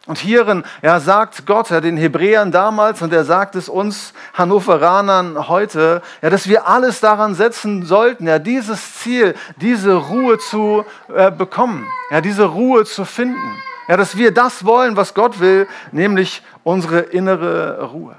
Und 0.07 0.17
hierin 0.17 0.63
ja, 0.81 0.99
sagt 0.99 1.45
Gott 1.45 1.69
ja, 1.69 1.79
den 1.79 1.95
Hebräern 1.95 2.51
damals 2.51 3.03
und 3.03 3.13
er 3.13 3.23
sagt 3.23 3.55
es 3.55 3.69
uns 3.69 4.13
Hannoveranern 4.33 5.47
heute, 5.47 6.01
ja, 6.21 6.29
dass 6.31 6.47
wir 6.47 6.67
alles 6.67 6.99
daran 7.01 7.35
setzen 7.35 7.85
sollten, 7.85 8.27
ja, 8.27 8.39
dieses 8.39 8.95
Ziel, 8.95 9.35
diese 9.57 9.93
Ruhe 9.93 10.39
zu 10.39 10.85
äh, 11.13 11.29
bekommen, 11.29 11.87
ja, 12.09 12.19
diese 12.21 12.45
Ruhe 12.45 12.85
zu 12.85 13.05
finden. 13.05 13.57
Ja, 13.87 13.97
dass 13.97 14.15
wir 14.15 14.31
das 14.31 14.63
wollen, 14.63 14.95
was 14.95 15.13
Gott 15.13 15.39
will, 15.39 15.67
nämlich 15.91 16.43
unsere 16.63 16.99
innere 16.99 17.83
Ruhe. 17.91 18.15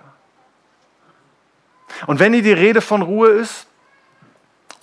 Und 2.07 2.21
wenn 2.21 2.35
hier 2.35 2.43
die 2.43 2.53
Rede 2.53 2.81
von 2.81 3.01
Ruhe 3.01 3.29
ist, 3.29 3.67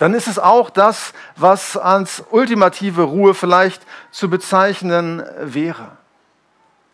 dann 0.00 0.14
ist 0.14 0.28
es 0.28 0.38
auch 0.38 0.70
das, 0.70 1.12
was 1.36 1.76
als 1.76 2.24
ultimative 2.30 3.02
Ruhe 3.02 3.34
vielleicht 3.34 3.82
zu 4.10 4.30
bezeichnen 4.30 5.22
wäre. 5.42 5.92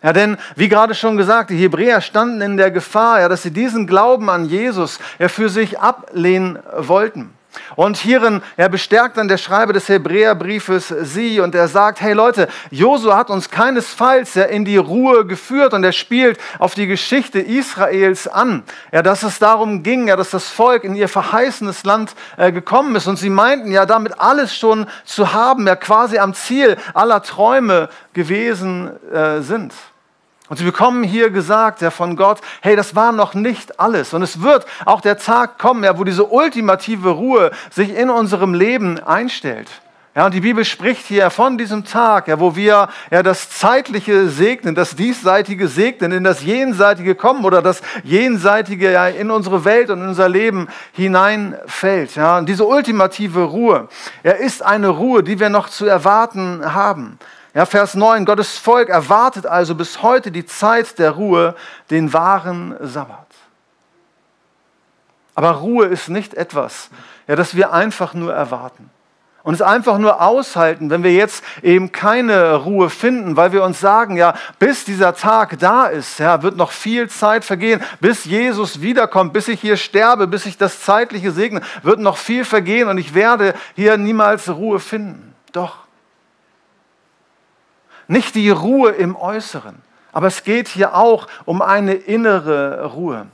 Ja, 0.02 0.12
denn 0.12 0.36
wie 0.56 0.68
gerade 0.68 0.92
schon 0.94 1.16
gesagt, 1.16 1.50
die 1.50 1.56
Hebräer 1.56 2.00
standen 2.00 2.40
in 2.40 2.56
der 2.56 2.72
Gefahr, 2.72 3.20
ja, 3.20 3.28
dass 3.28 3.44
sie 3.44 3.52
diesen 3.52 3.86
Glauben 3.86 4.28
an 4.28 4.44
Jesus 4.44 4.98
ja, 5.20 5.28
für 5.28 5.48
sich 5.48 5.78
ablehnen 5.78 6.58
wollten. 6.76 7.32
Und 7.74 7.96
hierin 7.96 8.42
er 8.56 8.68
bestärkt 8.68 9.16
dann 9.16 9.28
der 9.28 9.38
Schreiber 9.38 9.72
des 9.72 9.88
Hebräerbriefes 9.88 10.88
sie. 10.88 11.40
Und 11.40 11.54
er 11.54 11.68
sagt, 11.68 12.00
hey 12.00 12.12
Leute, 12.12 12.48
Josua 12.70 13.16
hat 13.16 13.30
uns 13.30 13.50
keinesfalls 13.50 14.36
in 14.36 14.64
die 14.64 14.76
Ruhe 14.76 15.26
geführt. 15.26 15.74
Und 15.74 15.84
er 15.84 15.92
spielt 15.92 16.38
auf 16.58 16.74
die 16.74 16.86
Geschichte 16.86 17.40
Israels 17.40 18.28
an, 18.28 18.62
ja, 18.92 19.02
dass 19.02 19.22
es 19.22 19.38
darum 19.38 19.82
ging, 19.82 20.08
ja, 20.08 20.16
dass 20.16 20.30
das 20.30 20.48
Volk 20.48 20.84
in 20.84 20.94
ihr 20.94 21.08
verheißenes 21.08 21.84
Land 21.84 22.14
äh, 22.36 22.52
gekommen 22.52 22.94
ist. 22.96 23.06
Und 23.06 23.18
sie 23.18 23.30
meinten 23.30 23.72
ja 23.72 23.86
damit 23.86 24.18
alles 24.20 24.56
schon 24.56 24.86
zu 25.04 25.32
haben, 25.32 25.66
ja 25.66 25.76
quasi 25.76 26.18
am 26.18 26.34
Ziel 26.34 26.76
aller 26.94 27.22
Träume 27.22 27.88
gewesen 28.12 28.90
äh, 29.12 29.40
sind. 29.40 29.72
Und 30.48 30.58
sie 30.58 30.64
bekommen 30.64 31.02
hier 31.02 31.30
gesagt 31.30 31.80
ja, 31.82 31.90
von 31.90 32.16
Gott, 32.16 32.40
hey, 32.60 32.76
das 32.76 32.94
war 32.94 33.12
noch 33.12 33.34
nicht 33.34 33.80
alles. 33.80 34.14
Und 34.14 34.22
es 34.22 34.42
wird 34.42 34.64
auch 34.84 35.00
der 35.00 35.18
Tag 35.18 35.58
kommen, 35.58 35.82
ja, 35.82 35.98
wo 35.98 36.04
diese 36.04 36.24
ultimative 36.24 37.10
Ruhe 37.10 37.50
sich 37.70 37.90
in 37.96 38.10
unserem 38.10 38.54
Leben 38.54 39.02
einstellt. 39.02 39.68
Ja, 40.16 40.24
und 40.24 40.32
die 40.32 40.40
Bibel 40.40 40.64
spricht 40.64 41.04
hier 41.04 41.28
von 41.28 41.58
diesem 41.58 41.84
Tag, 41.84 42.28
ja, 42.28 42.40
wo 42.40 42.56
wir 42.56 42.88
ja, 43.10 43.22
das 43.22 43.50
Zeitliche 43.50 44.30
segnen, 44.30 44.74
das 44.74 44.96
Diesseitige 44.96 45.68
segnen, 45.68 46.10
in 46.10 46.24
das 46.24 46.42
Jenseitige 46.42 47.14
kommen 47.14 47.44
oder 47.44 47.60
das 47.60 47.82
Jenseitige 48.02 48.92
ja, 48.92 49.08
in 49.08 49.30
unsere 49.30 49.66
Welt 49.66 49.90
und 49.90 50.00
in 50.00 50.08
unser 50.08 50.30
Leben 50.30 50.68
hineinfällt. 50.92 52.14
Ja. 52.14 52.38
Und 52.38 52.48
diese 52.48 52.64
ultimative 52.64 53.42
Ruhe 53.42 53.88
ja, 54.24 54.32
ist 54.32 54.64
eine 54.64 54.88
Ruhe, 54.88 55.22
die 55.22 55.38
wir 55.38 55.50
noch 55.50 55.68
zu 55.68 55.84
erwarten 55.84 56.72
haben. 56.72 57.18
Ja, 57.56 57.64
Vers 57.64 57.94
9, 57.94 58.26
Gottes 58.26 58.58
Volk 58.58 58.90
erwartet 58.90 59.46
also 59.46 59.74
bis 59.74 60.02
heute 60.02 60.30
die 60.30 60.44
Zeit 60.44 60.98
der 60.98 61.12
Ruhe, 61.12 61.54
den 61.88 62.12
wahren 62.12 62.76
Sabbat. 62.82 63.28
Aber 65.34 65.52
Ruhe 65.52 65.86
ist 65.86 66.10
nicht 66.10 66.34
etwas, 66.34 66.90
ja, 67.26 67.34
das 67.34 67.56
wir 67.56 67.72
einfach 67.72 68.12
nur 68.12 68.34
erwarten 68.34 68.90
und 69.42 69.54
es 69.54 69.62
einfach 69.62 69.96
nur 69.96 70.20
aushalten, 70.20 70.90
wenn 70.90 71.02
wir 71.02 71.14
jetzt 71.14 71.42
eben 71.62 71.92
keine 71.92 72.56
Ruhe 72.56 72.90
finden, 72.90 73.38
weil 73.38 73.52
wir 73.52 73.62
uns 73.62 73.80
sagen, 73.80 74.18
ja, 74.18 74.34
bis 74.58 74.84
dieser 74.84 75.14
Tag 75.14 75.58
da 75.58 75.86
ist, 75.86 76.18
ja, 76.18 76.42
wird 76.42 76.58
noch 76.58 76.72
viel 76.72 77.08
Zeit 77.08 77.42
vergehen, 77.42 77.82
bis 78.00 78.26
Jesus 78.26 78.82
wiederkommt, 78.82 79.32
bis 79.32 79.48
ich 79.48 79.62
hier 79.62 79.78
sterbe, 79.78 80.26
bis 80.26 80.44
ich 80.44 80.58
das 80.58 80.82
Zeitliche 80.82 81.32
segne, 81.32 81.62
wird 81.82 82.00
noch 82.00 82.18
viel 82.18 82.44
vergehen 82.44 82.88
und 82.88 82.98
ich 82.98 83.14
werde 83.14 83.54
hier 83.74 83.96
niemals 83.96 84.46
Ruhe 84.50 84.78
finden. 84.78 85.34
Doch, 85.52 85.85
nicht 88.08 88.34
die 88.34 88.50
Ruhe 88.50 88.90
im 88.90 89.16
Äußeren, 89.16 89.76
aber 90.12 90.28
es 90.28 90.44
geht 90.44 90.68
hier 90.68 90.94
auch 90.94 91.26
um 91.44 91.62
eine 91.62 91.94
innere 91.94 92.92
Ruhe. 92.92 93.26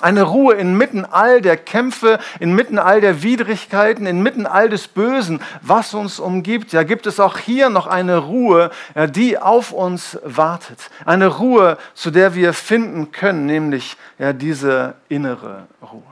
Eine 0.00 0.22
Ruhe 0.22 0.54
inmitten 0.54 1.04
all 1.04 1.40
der 1.40 1.56
Kämpfe, 1.56 2.20
inmitten 2.38 2.78
all 2.78 3.00
der 3.00 3.22
Widrigkeiten, 3.22 4.06
inmitten 4.06 4.46
all 4.46 4.68
des 4.68 4.86
Bösen, 4.86 5.40
was 5.60 5.92
uns 5.92 6.20
umgibt. 6.20 6.72
Ja, 6.72 6.84
gibt 6.84 7.08
es 7.08 7.18
auch 7.18 7.36
hier 7.36 7.68
noch 7.68 7.88
eine 7.88 8.18
Ruhe, 8.18 8.70
die 9.10 9.38
auf 9.38 9.72
uns 9.72 10.18
wartet. 10.22 10.78
Eine 11.04 11.26
Ruhe, 11.26 11.78
zu 11.94 12.12
der 12.12 12.36
wir 12.36 12.52
finden 12.52 13.10
können, 13.10 13.46
nämlich 13.46 13.96
ja, 14.20 14.32
diese 14.32 14.94
innere 15.08 15.66
Ruhe. 15.82 16.02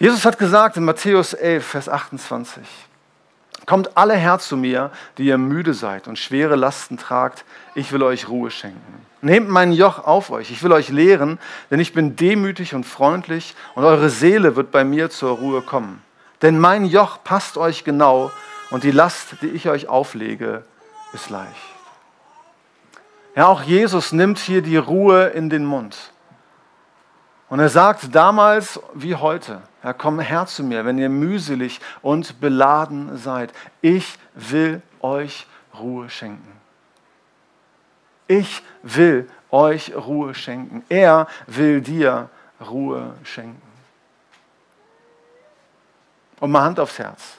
Jesus 0.00 0.24
hat 0.24 0.38
gesagt 0.38 0.76
in 0.76 0.84
Matthäus 0.84 1.32
11, 1.32 1.66
Vers 1.66 1.88
28, 1.88 2.64
Kommt 3.68 3.98
alle 3.98 4.14
her 4.14 4.38
zu 4.38 4.56
mir, 4.56 4.90
die 5.18 5.26
ihr 5.26 5.36
müde 5.36 5.74
seid 5.74 6.08
und 6.08 6.18
schwere 6.18 6.56
Lasten 6.56 6.96
tragt, 6.96 7.44
ich 7.74 7.92
will 7.92 8.02
euch 8.02 8.26
Ruhe 8.30 8.50
schenken. 8.50 9.06
Nehmt 9.20 9.50
mein 9.50 9.72
Joch 9.72 10.06
auf 10.06 10.30
euch, 10.30 10.50
ich 10.50 10.62
will 10.62 10.72
euch 10.72 10.88
lehren, 10.88 11.38
denn 11.70 11.78
ich 11.78 11.92
bin 11.92 12.16
demütig 12.16 12.74
und 12.74 12.84
freundlich 12.84 13.54
und 13.74 13.84
eure 13.84 14.08
Seele 14.08 14.56
wird 14.56 14.70
bei 14.70 14.84
mir 14.84 15.10
zur 15.10 15.36
Ruhe 15.36 15.60
kommen. 15.60 16.02
Denn 16.40 16.58
mein 16.58 16.86
Joch 16.86 17.18
passt 17.22 17.58
euch 17.58 17.84
genau 17.84 18.30
und 18.70 18.84
die 18.84 18.90
Last, 18.90 19.36
die 19.42 19.48
ich 19.48 19.68
euch 19.68 19.86
auflege, 19.86 20.64
ist 21.12 21.28
leicht. 21.28 21.52
Ja, 23.36 23.48
auch 23.48 23.60
Jesus 23.60 24.12
nimmt 24.12 24.38
hier 24.38 24.62
die 24.62 24.78
Ruhe 24.78 25.26
in 25.26 25.50
den 25.50 25.66
Mund. 25.66 25.94
Und 27.48 27.60
er 27.60 27.68
sagt 27.68 28.14
damals 28.14 28.80
wie 28.94 29.14
heute, 29.14 29.62
ja, 29.82 29.92
komm 29.92 30.20
her 30.20 30.46
zu 30.46 30.62
mir, 30.62 30.84
wenn 30.84 30.98
ihr 30.98 31.08
mühselig 31.08 31.80
und 32.02 32.40
beladen 32.40 33.16
seid. 33.16 33.52
Ich 33.80 34.18
will 34.34 34.82
euch 35.00 35.46
Ruhe 35.78 36.10
schenken. 36.10 36.52
Ich 38.26 38.62
will 38.82 39.28
euch 39.50 39.94
Ruhe 39.94 40.34
schenken. 40.34 40.84
Er 40.90 41.26
will 41.46 41.80
dir 41.80 42.28
Ruhe 42.60 43.14
schenken. 43.24 43.62
Und 46.40 46.50
mal 46.50 46.62
Hand 46.62 46.78
aufs 46.78 46.98
Herz. 46.98 47.38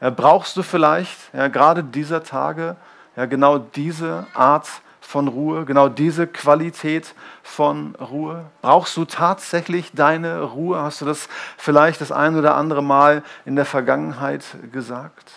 Ja, 0.00 0.10
brauchst 0.10 0.56
du 0.56 0.62
vielleicht 0.62 1.34
ja, 1.34 1.48
gerade 1.48 1.82
dieser 1.82 2.22
Tage 2.22 2.76
ja, 3.16 3.26
genau 3.26 3.58
diese 3.58 4.26
Art 4.34 4.68
von 5.06 5.28
Ruhe, 5.28 5.64
genau 5.64 5.88
diese 5.88 6.26
Qualität 6.26 7.14
von 7.42 7.94
Ruhe? 7.96 8.46
Brauchst 8.62 8.96
du 8.96 9.04
tatsächlich 9.04 9.92
deine 9.92 10.42
Ruhe? 10.42 10.80
Hast 10.80 11.02
du 11.02 11.04
das 11.04 11.28
vielleicht 11.58 12.00
das 12.00 12.10
ein 12.10 12.36
oder 12.36 12.56
andere 12.56 12.82
Mal 12.82 13.22
in 13.44 13.54
der 13.54 13.66
Vergangenheit 13.66 14.44
gesagt? 14.72 15.30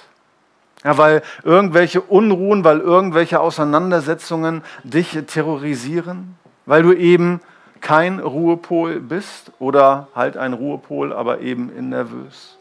Ja, 0.84 0.98
weil 0.98 1.22
irgendwelche 1.44 2.02
Unruhen, 2.02 2.64
weil 2.64 2.80
irgendwelche 2.80 3.40
Auseinandersetzungen 3.40 4.64
dich 4.84 5.20
terrorisieren, 5.28 6.38
weil 6.66 6.84
du 6.84 6.94
eben 6.94 7.42
kein 7.82 8.20
Ruhepol 8.20 9.00
bist 9.02 9.52
oder 9.60 10.08
halt 10.16 10.38
ein 10.38 10.54
Ruhepol, 10.54 11.14
aber 11.14 11.42
eben 11.42 11.70
in 11.76 11.90
nervös. 11.90 12.58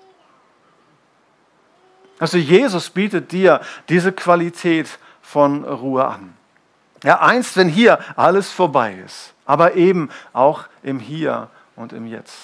Also 2.19 2.37
Jesus 2.37 2.91
bietet 2.91 3.31
dir 3.33 3.61
diese 3.89 4.13
Qualität 4.13 4.99
von 5.23 5.65
Ruhe 5.65 6.05
an. 6.05 6.35
Ja, 7.07 7.21
einst, 7.21 7.57
wenn 7.57 7.69
hier 7.69 8.01
alles 8.17 8.51
vorbei 8.51 8.95
ist, 9.07 9.33
aber 9.45 9.75
eben 9.75 10.11
auch 10.33 10.65
im 10.83 10.99
Hier 10.99 11.49
und 11.77 11.93
im 11.93 12.05
Jetzt. 12.05 12.37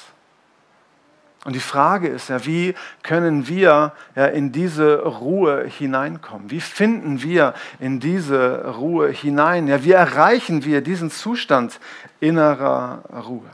Und 1.45 1.55
die 1.55 1.61
Frage 1.61 2.07
ist 2.07 2.29
ja, 2.29 2.47
wie 2.47 2.77
können 3.03 3.49
wir 3.49 3.93
ja 4.15 4.27
in 4.27 4.53
diese 4.53 5.03
Ruhe 5.03 5.65
hineinkommen? 5.65 6.49
Wie 6.53 6.61
finden 6.61 7.23
wir 7.23 7.55
in 7.81 7.99
diese 7.99 8.77
Ruhe 8.77 9.09
hinein? 9.09 9.67
Ja, 9.67 9.83
wie 9.83 9.91
erreichen 9.91 10.65
wir 10.65 10.81
diesen 10.81 11.11
Zustand 11.11 11.81
innerer 12.21 13.03
Ruhe? 13.27 13.51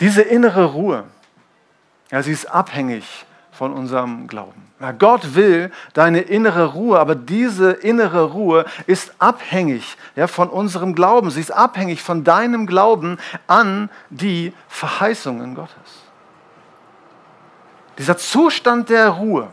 Diese 0.00 0.22
innere 0.22 0.64
Ruhe, 0.64 1.04
ja, 2.10 2.20
sie 2.20 2.32
ist 2.32 2.46
abhängig 2.46 3.26
von 3.54 3.72
unserem 3.72 4.26
Glauben. 4.26 4.62
Ja, 4.80 4.92
Gott 4.92 5.34
will 5.34 5.70
deine 5.92 6.20
innere 6.20 6.72
Ruhe, 6.72 6.98
aber 6.98 7.14
diese 7.14 7.70
innere 7.70 8.24
Ruhe 8.32 8.64
ist 8.86 9.14
abhängig 9.18 9.96
ja, 10.16 10.26
von 10.26 10.50
unserem 10.50 10.94
Glauben. 10.94 11.30
Sie 11.30 11.40
ist 11.40 11.52
abhängig 11.52 12.02
von 12.02 12.24
deinem 12.24 12.66
Glauben 12.66 13.18
an 13.46 13.88
die 14.10 14.52
Verheißungen 14.68 15.54
Gottes. 15.54 16.02
Dieser 17.98 18.16
Zustand 18.16 18.90
der 18.90 19.10
Ruhe 19.10 19.48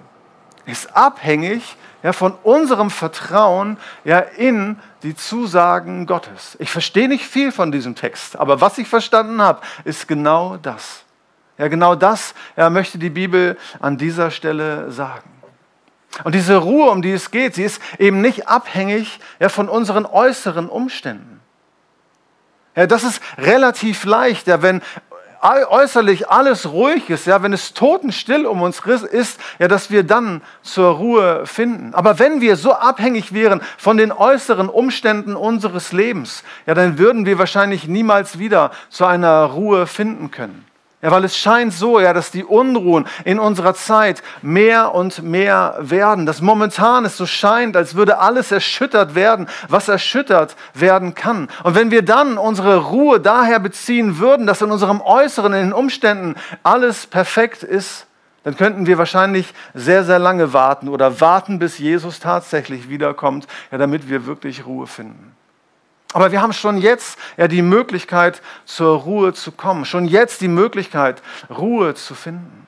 ist 0.65 0.95
abhängig 0.95 1.77
ja, 2.01 2.11
von 2.11 2.33
unserem 2.43 2.89
Vertrauen 2.89 3.77
ja, 4.03 4.19
in 4.19 4.79
die 5.03 5.15
Zusagen 5.15 6.07
Gottes. 6.07 6.57
Ich 6.59 6.71
verstehe 6.71 7.07
nicht 7.07 7.25
viel 7.25 7.51
von 7.51 7.71
diesem 7.71 7.95
Text, 7.95 8.35
aber 8.37 8.61
was 8.61 8.79
ich 8.79 8.87
verstanden 8.87 9.41
habe, 9.41 9.61
ist 9.83 10.07
genau 10.07 10.57
das. 10.57 11.03
Ja, 11.61 11.67
genau 11.67 11.93
das 11.93 12.33
ja, 12.57 12.71
möchte 12.71 12.97
die 12.97 13.11
Bibel 13.11 13.55
an 13.79 13.99
dieser 13.99 14.31
Stelle 14.31 14.91
sagen. 14.91 15.29
Und 16.23 16.33
diese 16.33 16.55
Ruhe, 16.55 16.89
um 16.89 17.03
die 17.03 17.11
es 17.11 17.29
geht, 17.29 17.53
sie 17.53 17.63
ist 17.63 17.79
eben 17.99 18.19
nicht 18.19 18.47
abhängig 18.47 19.19
ja, 19.39 19.47
von 19.47 19.69
unseren 19.69 20.07
äußeren 20.07 20.67
Umständen. 20.67 21.39
Ja, 22.75 22.87
das 22.87 23.03
ist 23.03 23.21
relativ 23.37 24.05
leicht, 24.05 24.47
ja, 24.47 24.63
wenn 24.63 24.81
äußerlich 25.43 26.29
alles 26.31 26.71
ruhig 26.71 27.11
ist, 27.11 27.27
ja, 27.27 27.43
wenn 27.43 27.53
es 27.53 27.75
totenstill 27.75 28.47
um 28.47 28.63
uns 28.63 28.79
ist, 28.79 29.39
ja, 29.59 29.67
dass 29.67 29.91
wir 29.91 30.01
dann 30.01 30.41
zur 30.63 30.95
Ruhe 30.95 31.45
finden. 31.45 31.93
Aber 31.93 32.17
wenn 32.17 32.41
wir 32.41 32.55
so 32.55 32.73
abhängig 32.73 33.35
wären 33.35 33.61
von 33.77 33.97
den 33.97 34.11
äußeren 34.11 34.67
Umständen 34.67 35.35
unseres 35.35 35.91
Lebens, 35.91 36.43
ja, 36.65 36.73
dann 36.73 36.97
würden 36.97 37.27
wir 37.27 37.37
wahrscheinlich 37.37 37.87
niemals 37.87 38.39
wieder 38.39 38.71
zu 38.89 39.05
einer 39.05 39.43
Ruhe 39.43 39.85
finden 39.85 40.31
können. 40.31 40.70
Ja, 41.01 41.09
weil 41.09 41.23
es 41.23 41.35
scheint 41.35 41.73
so, 41.73 41.99
ja, 41.99 42.13
dass 42.13 42.29
die 42.29 42.43
Unruhen 42.43 43.07
in 43.25 43.39
unserer 43.39 43.73
Zeit 43.73 44.21
mehr 44.43 44.93
und 44.93 45.23
mehr 45.23 45.75
werden. 45.79 46.27
Dass 46.27 46.41
momentan 46.41 47.05
es 47.05 47.17
so 47.17 47.25
scheint, 47.25 47.75
als 47.75 47.95
würde 47.95 48.19
alles 48.19 48.51
erschüttert 48.51 49.15
werden, 49.15 49.47
was 49.67 49.87
erschüttert 49.87 50.55
werden 50.75 51.15
kann. 51.15 51.49
Und 51.63 51.73
wenn 51.73 51.89
wir 51.89 52.03
dann 52.03 52.37
unsere 52.37 52.77
Ruhe 52.77 53.19
daher 53.19 53.59
beziehen 53.59 54.19
würden, 54.19 54.45
dass 54.45 54.61
in 54.61 54.69
unserem 54.69 55.01
Äußeren, 55.01 55.53
in 55.53 55.69
den 55.69 55.73
Umständen 55.73 56.35
alles 56.61 57.07
perfekt 57.07 57.63
ist, 57.63 58.05
dann 58.43 58.55
könnten 58.55 58.85
wir 58.85 58.99
wahrscheinlich 58.99 59.53
sehr, 59.73 60.03
sehr 60.03 60.19
lange 60.19 60.53
warten 60.53 60.87
oder 60.87 61.19
warten, 61.19 61.57
bis 61.57 61.79
Jesus 61.79 62.19
tatsächlich 62.19 62.89
wiederkommt, 62.89 63.47
ja, 63.71 63.77
damit 63.79 64.07
wir 64.07 64.27
wirklich 64.27 64.65
Ruhe 64.65 64.85
finden. 64.85 65.35
Aber 66.13 66.31
wir 66.31 66.41
haben 66.41 66.53
schon 66.53 66.77
jetzt 66.77 67.17
ja 67.37 67.47
die 67.47 67.61
Möglichkeit, 67.61 68.41
zur 68.65 68.99
Ruhe 68.99 69.33
zu 69.33 69.51
kommen, 69.51 69.85
schon 69.85 70.05
jetzt 70.05 70.41
die 70.41 70.47
Möglichkeit, 70.47 71.21
Ruhe 71.49 71.93
zu 71.95 72.15
finden. 72.15 72.67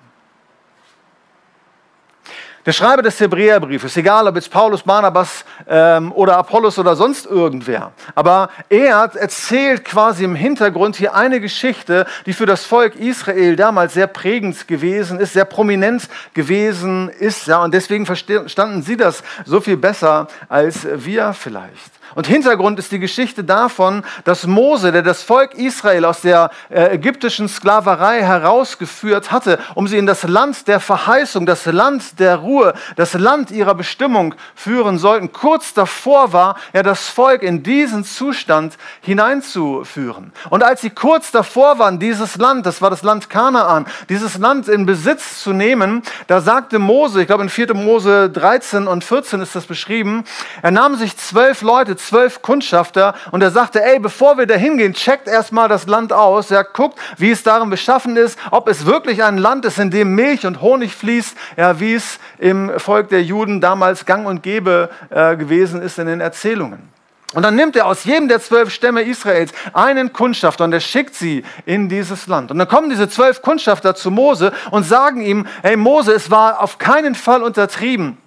Der 2.66 2.72
Schreiber 2.72 3.02
des 3.02 3.20
Hebräerbriefes, 3.20 3.98
egal 3.98 4.26
ob 4.26 4.36
jetzt 4.36 4.50
Paulus, 4.50 4.84
Barnabas 4.84 5.44
ähm, 5.68 6.14
oder 6.14 6.38
Apollos 6.38 6.80
oder 6.80 6.96
sonst 6.96 7.26
irgendwer, 7.26 7.92
aber 8.16 8.50
er 8.70 9.12
erzählt 9.16 9.84
quasi 9.84 10.24
im 10.24 10.34
Hintergrund 10.34 10.96
hier 10.96 11.14
eine 11.14 11.42
Geschichte, 11.42 12.06
die 12.26 12.32
für 12.32 12.46
das 12.46 12.64
Volk 12.64 12.96
Israel 12.96 13.58
damals 13.58 13.96
sehr 13.96 14.08
prägend 14.08 14.66
gewesen 14.70 15.20
ist, 15.20 15.34
sehr 15.34 15.44
prominent 15.44 16.08
gewesen 16.34 17.10
ist. 17.10 17.48
Ja, 17.48 17.62
und 17.62 17.74
deswegen 17.74 18.06
verstanden 18.06 18.82
sie 18.82 18.96
das 18.96 19.24
so 19.44 19.60
viel 19.60 19.76
besser 19.76 20.30
als 20.48 20.88
wir 20.90 21.34
vielleicht. 21.34 21.92
Und 22.16 22.28
Hintergrund 22.28 22.80
ist 22.80 22.92
die 22.92 23.00
Geschichte 23.00 23.44
davon, 23.44 24.04
dass 24.24 24.46
Mose, 24.46 24.92
der 24.92 25.02
das 25.02 25.24
Volk 25.24 25.56
Israel 25.56 26.06
aus 26.06 26.22
der 26.22 26.52
äh, 26.70 26.94
ägyptischen 26.96 27.48
Sklaverei 27.48 28.22
herausgeführt 28.22 29.32
hatte, 29.32 29.60
um 29.76 29.88
sie 29.88 29.98
in 29.98 30.06
das 30.06 30.24
Land 30.24 30.68
der 30.68 30.80
Verheißung, 30.80 31.46
das 31.46 31.66
Land 31.66 32.20
der 32.20 32.38
Ruhe, 32.38 32.74
das 32.96 33.14
Land 33.14 33.52
ihrer 33.52 33.76
Bestimmung 33.76 34.36
führen 34.56 34.98
sollten, 34.98 35.32
kurz 35.32 35.74
davor 35.74 36.34
war, 36.34 36.58
ja 36.74 36.84
das 36.84 37.08
Volk 37.08 37.42
in 37.42 37.64
diesen 37.64 38.04
Zustand 38.04 38.78
hineinzuführen. 39.02 40.32
Und 40.50 40.64
als 40.64 40.82
sie 40.82 40.90
kurz 40.90 41.32
davor 41.32 41.80
waren, 41.80 42.00
dieses 42.00 42.38
Land, 42.38 42.66
das 42.66 42.82
war 42.82 42.90
das 42.90 43.04
Land 43.04 43.30
Kanaan, 43.30 43.86
dieses 44.10 44.38
Land 44.38 44.68
in 44.68 44.86
Besitz 44.86 45.42
zu 45.42 45.54
nehmen, 45.54 46.04
da 46.28 46.42
sagte 46.42 46.80
Mose, 46.80 47.22
ich 47.22 47.28
glaube 47.28 47.44
in 47.44 47.50
4. 47.50 47.74
Mose 47.74 48.30
13 48.30 48.88
und 48.88 49.04
14 49.04 49.42
ist 49.42 49.56
das 49.56 49.66
beschrieben, 49.66 50.24
er 50.62 50.72
nahm 50.72 50.96
sich 50.96 51.18
zwölf 51.18 51.62
Leute, 51.62 51.96
zwölf 52.08 52.42
Kundschafter 52.42 53.16
und 53.32 53.42
er 53.42 53.52
sagte, 53.52 53.84
ey, 53.84 54.00
bevor 54.00 54.38
wir 54.38 54.46
da 54.46 54.56
hingehen, 54.56 54.94
checkt 54.94 55.28
erstmal 55.28 55.70
das 55.70 55.88
Land 55.88 56.14
aus. 56.14 56.52
Er 56.52 56.64
guckt, 56.64 57.00
wie 57.18 57.32
es 57.32 57.44
darin 57.44 57.70
beschaffen 57.70 58.18
ist, 58.18 58.38
ob 58.52 58.68
es 58.68 58.86
wirklich 58.86 59.24
ein 59.24 59.38
Land 59.38 59.66
ist, 59.66 59.80
in 59.80 59.92
dem 59.92 60.16
Milch 60.16 60.46
und 60.46 60.62
Honig 60.62 60.96
fließt, 60.96 61.38
ja, 61.58 61.80
wie 61.80 61.96
es 61.96 62.20
im 62.38 62.72
Volk 62.78 63.10
der 63.10 63.24
Juden 63.24 63.62
damals 63.62 64.06
gang 64.06 64.28
und 64.28 64.44
gäbe 64.44 64.90
äh, 65.10 65.36
gewesen 65.36 65.82
ist 65.82 66.00
in 66.00 66.08
den 66.08 66.22
Erzählungen. 66.22 66.94
Und 67.34 67.42
dann 67.42 67.56
nimmt 67.56 67.76
er 67.76 67.88
aus 67.88 68.04
jedem 68.04 68.28
der 68.28 68.40
zwölf 68.40 68.70
Stämme 68.72 69.02
Israels 69.02 69.52
einen 69.74 70.14
Kundschafter 70.14 70.64
und 70.66 70.74
er 70.74 70.80
schickt 70.80 71.16
sie 71.16 71.44
in 71.66 71.90
dieses 71.90 72.28
Land. 72.28 72.52
Und 72.52 72.60
dann 72.60 72.68
kommen 72.68 72.90
diese 72.90 73.10
zwölf 73.10 73.42
Kundschafter 73.42 73.96
zu 73.96 74.12
Mose 74.12 74.54
und 74.70 74.84
sagen 74.84 75.22
ihm, 75.22 75.48
hey 75.64 75.76
Mose, 75.76 76.14
es 76.14 76.30
war 76.30 76.62
auf 76.62 76.78
keinen 76.78 77.16
Fall 77.16 77.42
untertrieben. 77.42 78.18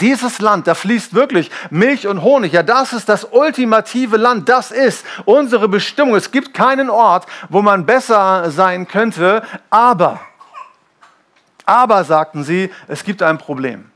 Dieses 0.00 0.38
Land, 0.38 0.66
da 0.66 0.74
fließt 0.74 1.12
wirklich 1.12 1.50
Milch 1.70 2.06
und 2.06 2.22
Honig. 2.22 2.54
Ja, 2.54 2.62
das 2.62 2.94
ist 2.94 3.10
das 3.10 3.24
ultimative 3.24 4.16
Land. 4.16 4.48
Das 4.48 4.70
ist 4.70 5.04
unsere 5.26 5.68
Bestimmung. 5.68 6.14
Es 6.14 6.30
gibt 6.30 6.54
keinen 6.54 6.88
Ort, 6.88 7.26
wo 7.50 7.60
man 7.60 7.84
besser 7.84 8.50
sein 8.50 8.88
könnte. 8.88 9.42
Aber, 9.68 10.20
aber, 11.66 12.04
sagten 12.04 12.42
sie, 12.42 12.70
es 12.88 13.04
gibt 13.04 13.22
ein 13.22 13.36
Problem. 13.36 13.90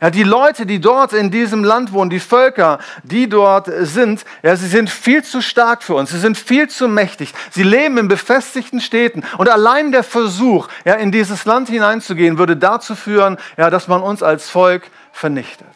Ja, 0.00 0.08
die 0.08 0.22
Leute, 0.22 0.64
die 0.64 0.80
dort 0.80 1.12
in 1.12 1.30
diesem 1.30 1.62
Land 1.62 1.92
wohnen, 1.92 2.08
die 2.08 2.20
Völker, 2.20 2.78
die 3.02 3.28
dort 3.28 3.70
sind, 3.80 4.24
ja, 4.42 4.56
sie 4.56 4.66
sind 4.66 4.88
viel 4.88 5.22
zu 5.22 5.42
stark 5.42 5.82
für 5.82 5.94
uns. 5.94 6.10
Sie 6.10 6.18
sind 6.18 6.38
viel 6.38 6.68
zu 6.68 6.88
mächtig. 6.88 7.34
Sie 7.50 7.62
leben 7.62 7.98
in 7.98 8.08
befestigten 8.08 8.80
Städten. 8.80 9.22
Und 9.36 9.50
allein 9.50 9.92
der 9.92 10.02
Versuch, 10.02 10.68
ja, 10.86 10.94
in 10.94 11.12
dieses 11.12 11.44
Land 11.44 11.68
hineinzugehen, 11.68 12.38
würde 12.38 12.56
dazu 12.56 12.94
führen, 12.94 13.36
ja, 13.58 13.68
dass 13.68 13.88
man 13.88 14.00
uns 14.00 14.22
als 14.22 14.48
Volk 14.48 14.84
vernichtet. 15.12 15.66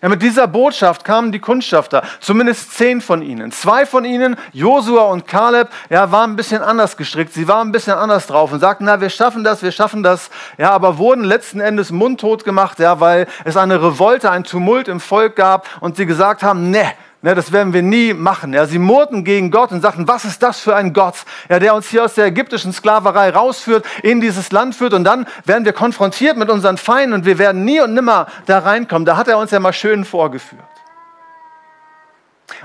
Ja, 0.00 0.08
mit 0.08 0.22
dieser 0.22 0.46
Botschaft 0.46 1.04
kamen 1.04 1.32
die 1.32 1.40
Kundschafter, 1.40 2.04
zumindest 2.20 2.72
zehn 2.74 3.00
von 3.00 3.20
ihnen. 3.20 3.50
Zwei 3.50 3.84
von 3.84 4.04
ihnen, 4.04 4.36
Josua 4.52 5.02
und 5.02 5.26
Kaleb, 5.26 5.70
ja, 5.90 6.12
waren 6.12 6.30
ein 6.30 6.36
bisschen 6.36 6.62
anders 6.62 6.96
gestrickt. 6.96 7.32
Sie 7.32 7.48
waren 7.48 7.68
ein 7.68 7.72
bisschen 7.72 7.94
anders 7.94 8.28
drauf 8.28 8.52
und 8.52 8.60
sagten, 8.60 8.84
na, 8.84 9.00
wir 9.00 9.10
schaffen 9.10 9.42
das, 9.42 9.60
wir 9.60 9.72
schaffen 9.72 10.04
das. 10.04 10.30
Ja, 10.56 10.70
aber 10.70 10.98
wurden 10.98 11.24
letzten 11.24 11.58
Endes 11.58 11.90
mundtot 11.90 12.44
gemacht, 12.44 12.78
ja, 12.78 13.00
weil 13.00 13.26
es 13.44 13.56
eine 13.56 13.82
Revolte, 13.82 14.30
ein 14.30 14.44
Tumult 14.44 14.86
im 14.86 15.00
Volk 15.00 15.34
gab 15.34 15.66
und 15.80 15.96
sie 15.96 16.06
gesagt 16.06 16.44
haben, 16.44 16.70
ne, 16.70 16.92
Ne, 17.20 17.34
das 17.34 17.50
werden 17.50 17.72
wir 17.72 17.82
nie 17.82 18.14
machen. 18.14 18.52
Ja, 18.52 18.66
sie 18.66 18.78
murrten 18.78 19.24
gegen 19.24 19.50
Gott 19.50 19.72
und 19.72 19.80
sagten, 19.80 20.06
was 20.06 20.24
ist 20.24 20.40
das 20.40 20.60
für 20.60 20.76
ein 20.76 20.92
Gott, 20.92 21.16
ja, 21.48 21.58
der 21.58 21.74
uns 21.74 21.88
hier 21.88 22.04
aus 22.04 22.14
der 22.14 22.26
ägyptischen 22.26 22.72
Sklaverei 22.72 23.30
rausführt, 23.30 23.84
in 24.04 24.20
dieses 24.20 24.52
Land 24.52 24.76
führt 24.76 24.94
und 24.94 25.02
dann 25.02 25.26
werden 25.44 25.64
wir 25.64 25.72
konfrontiert 25.72 26.36
mit 26.36 26.48
unseren 26.48 26.76
Feinden 26.76 27.14
und 27.14 27.24
wir 27.24 27.38
werden 27.38 27.64
nie 27.64 27.80
und 27.80 27.92
nimmer 27.92 28.28
da 28.46 28.60
reinkommen. 28.60 29.04
Da 29.04 29.16
hat 29.16 29.26
er 29.26 29.38
uns 29.38 29.50
ja 29.50 29.58
mal 29.58 29.72
schön 29.72 30.04
vorgeführt. 30.04 30.62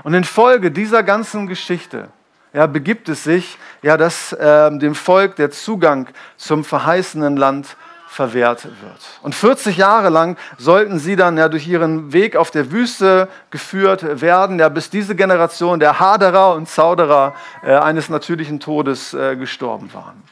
Und 0.04 0.14
in 0.14 0.22
Folge 0.22 0.70
dieser 0.70 1.02
ganzen 1.02 1.48
Geschichte 1.48 2.08
ja, 2.52 2.66
begibt 2.68 3.08
es 3.08 3.24
sich, 3.24 3.58
ja, 3.82 3.96
dass 3.96 4.32
äh, 4.32 4.70
dem 4.78 4.94
Volk 4.94 5.34
der 5.34 5.50
Zugang 5.50 6.08
zum 6.36 6.64
verheißenen 6.64 7.36
Land 7.36 7.76
verwehrt 8.14 8.64
wird. 8.64 9.00
Und 9.22 9.34
40 9.34 9.76
Jahre 9.76 10.08
lang 10.08 10.36
sollten 10.56 11.00
sie 11.00 11.16
dann 11.16 11.36
ja 11.36 11.48
durch 11.48 11.66
ihren 11.66 12.12
Weg 12.12 12.36
auf 12.36 12.52
der 12.52 12.70
Wüste 12.70 13.28
geführt 13.50 14.20
werden, 14.20 14.60
ja, 14.60 14.68
bis 14.68 14.88
diese 14.88 15.16
Generation 15.16 15.80
der 15.80 15.98
Haderer 15.98 16.54
und 16.54 16.68
Zauderer 16.68 17.34
äh, 17.64 17.74
eines 17.74 18.08
natürlichen 18.08 18.60
Todes 18.60 19.14
äh, 19.14 19.34
gestorben 19.34 19.92
waren. 19.92 20.22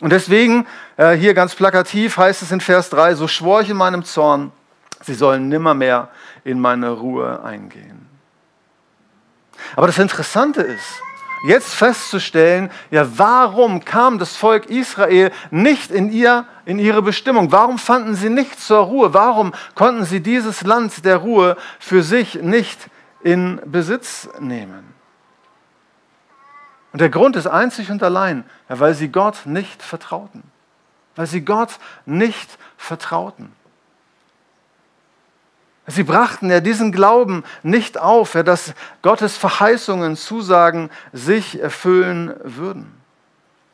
Und 0.00 0.10
deswegen, 0.12 0.68
äh, 0.96 1.16
hier 1.16 1.34
ganz 1.34 1.56
plakativ 1.56 2.16
heißt 2.16 2.42
es 2.42 2.52
in 2.52 2.60
Vers 2.60 2.90
3, 2.90 3.16
so 3.16 3.26
schwor 3.26 3.60
ich 3.60 3.70
in 3.70 3.76
meinem 3.76 4.04
Zorn, 4.04 4.52
sie 5.02 5.14
sollen 5.14 5.48
nimmermehr 5.48 6.10
in 6.44 6.60
meine 6.60 6.90
Ruhe 6.90 7.42
eingehen. 7.42 8.06
Aber 9.74 9.88
das 9.88 9.98
Interessante 9.98 10.62
ist, 10.62 11.02
jetzt 11.44 11.74
festzustellen, 11.74 12.70
ja, 12.90 13.18
warum 13.18 13.84
kam 13.84 14.18
das 14.18 14.36
Volk 14.36 14.66
Israel 14.66 15.30
nicht 15.50 15.90
in, 15.90 16.12
ihr, 16.12 16.46
in 16.64 16.78
ihre 16.78 17.02
Bestimmung? 17.02 17.52
Warum 17.52 17.78
fanden 17.78 18.14
sie 18.14 18.30
nicht 18.30 18.60
zur 18.60 18.80
Ruhe? 18.80 19.14
Warum 19.14 19.52
konnten 19.74 20.04
sie 20.04 20.20
dieses 20.20 20.62
Land 20.62 21.04
der 21.04 21.18
Ruhe 21.18 21.56
für 21.78 22.02
sich 22.02 22.34
nicht 22.36 22.78
in 23.22 23.60
Besitz 23.64 24.28
nehmen? 24.38 24.94
Und 26.92 27.00
der 27.00 27.08
Grund 27.08 27.36
ist 27.36 27.46
einzig 27.46 27.90
und 27.90 28.02
allein, 28.02 28.44
ja, 28.68 28.80
weil 28.80 28.94
sie 28.94 29.08
Gott 29.08 29.46
nicht 29.46 29.82
vertrauten. 29.82 30.42
Weil 31.14 31.26
sie 31.26 31.44
Gott 31.44 31.78
nicht 32.04 32.58
vertrauten. 32.76 33.52
Sie 35.90 36.04
brachten 36.04 36.50
ja 36.50 36.60
diesen 36.60 36.92
Glauben 36.92 37.44
nicht 37.62 37.98
auf, 37.98 38.34
ja, 38.34 38.42
dass 38.42 38.74
Gottes 39.02 39.36
Verheißungen, 39.36 40.16
Zusagen 40.16 40.90
sich 41.12 41.60
erfüllen 41.60 42.34
würden. 42.44 43.00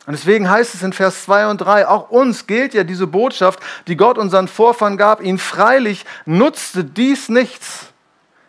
Und 0.07 0.13
deswegen 0.13 0.49
heißt 0.49 0.73
es 0.73 0.83
in 0.83 0.93
Vers 0.93 1.25
2 1.25 1.47
und 1.47 1.57
3, 1.57 1.87
auch 1.87 2.09
uns 2.09 2.47
gilt 2.47 2.73
ja 2.73 2.85
diese 2.85 3.07
Botschaft, 3.07 3.59
die 3.87 3.97
Gott 3.97 4.17
unseren 4.17 4.47
Vorfahren 4.47 4.97
gab, 4.97 5.21
ihnen 5.21 5.37
freilich 5.37 6.05
nutzte 6.25 6.85
dies 6.85 7.27
nichts. 7.27 7.87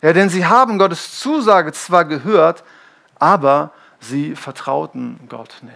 Ja, 0.01 0.13
denn 0.13 0.29
sie 0.29 0.47
haben 0.47 0.79
Gottes 0.79 1.19
Zusage 1.19 1.73
zwar 1.73 2.05
gehört, 2.05 2.63
aber 3.19 3.73
sie 3.99 4.37
vertrauten 4.37 5.19
Gott 5.29 5.57
nicht. 5.63 5.75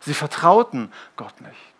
Sie 0.00 0.14
vertrauten 0.14 0.90
Gott 1.16 1.38
nicht. 1.42 1.72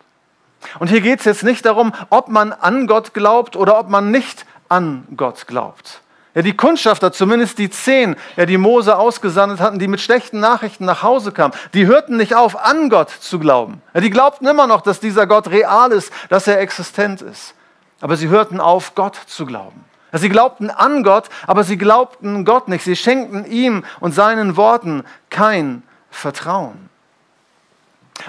Und 0.79 0.89
hier 0.89 1.01
geht 1.01 1.19
es 1.19 1.25
jetzt 1.25 1.43
nicht 1.43 1.65
darum, 1.65 1.93
ob 2.09 2.29
man 2.29 2.53
an 2.53 2.87
Gott 2.87 3.13
glaubt 3.13 3.55
oder 3.55 3.79
ob 3.79 3.89
man 3.89 4.11
nicht 4.11 4.45
an 4.73 5.05
Gott 5.15 5.45
glaubt. 5.45 6.01
Ja, 6.33 6.41
die 6.41 6.57
Kundschafter, 6.57 7.11
zumindest 7.11 7.59
die 7.59 7.69
zehn, 7.69 8.15
ja, 8.35 8.47
die 8.47 8.57
Mose 8.57 8.97
ausgesandt 8.97 9.59
hatten, 9.59 9.77
die 9.77 9.87
mit 9.87 10.01
schlechten 10.01 10.39
Nachrichten 10.39 10.83
nach 10.83 11.03
Hause 11.03 11.31
kamen, 11.31 11.53
die 11.75 11.85
hörten 11.85 12.17
nicht 12.17 12.33
auf, 12.33 12.57
an 12.57 12.89
Gott 12.89 13.11
zu 13.11 13.37
glauben. 13.37 13.83
Ja, 13.93 14.01
die 14.01 14.09
glaubten 14.09 14.47
immer 14.47 14.65
noch, 14.65 14.81
dass 14.81 14.99
dieser 14.99 15.27
Gott 15.27 15.49
real 15.49 15.91
ist, 15.91 16.11
dass 16.29 16.47
er 16.47 16.59
existent 16.59 17.21
ist. 17.21 17.53
Aber 18.01 18.17
sie 18.17 18.29
hörten 18.29 18.59
auf, 18.59 18.95
Gott 18.95 19.15
zu 19.15 19.45
glauben. 19.45 19.85
Ja, 20.11 20.17
sie 20.17 20.29
glaubten 20.29 20.71
an 20.71 21.03
Gott, 21.03 21.29
aber 21.45 21.63
sie 21.63 21.77
glaubten 21.77 22.45
Gott 22.45 22.67
nicht. 22.67 22.83
Sie 22.83 22.95
schenkten 22.95 23.45
ihm 23.45 23.85
und 23.99 24.13
seinen 24.13 24.57
Worten 24.57 25.03
kein 25.29 25.83
Vertrauen. 26.09 26.89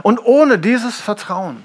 Und 0.03 0.23
ohne 0.23 0.59
dieses 0.59 1.01
Vertrauen, 1.01 1.63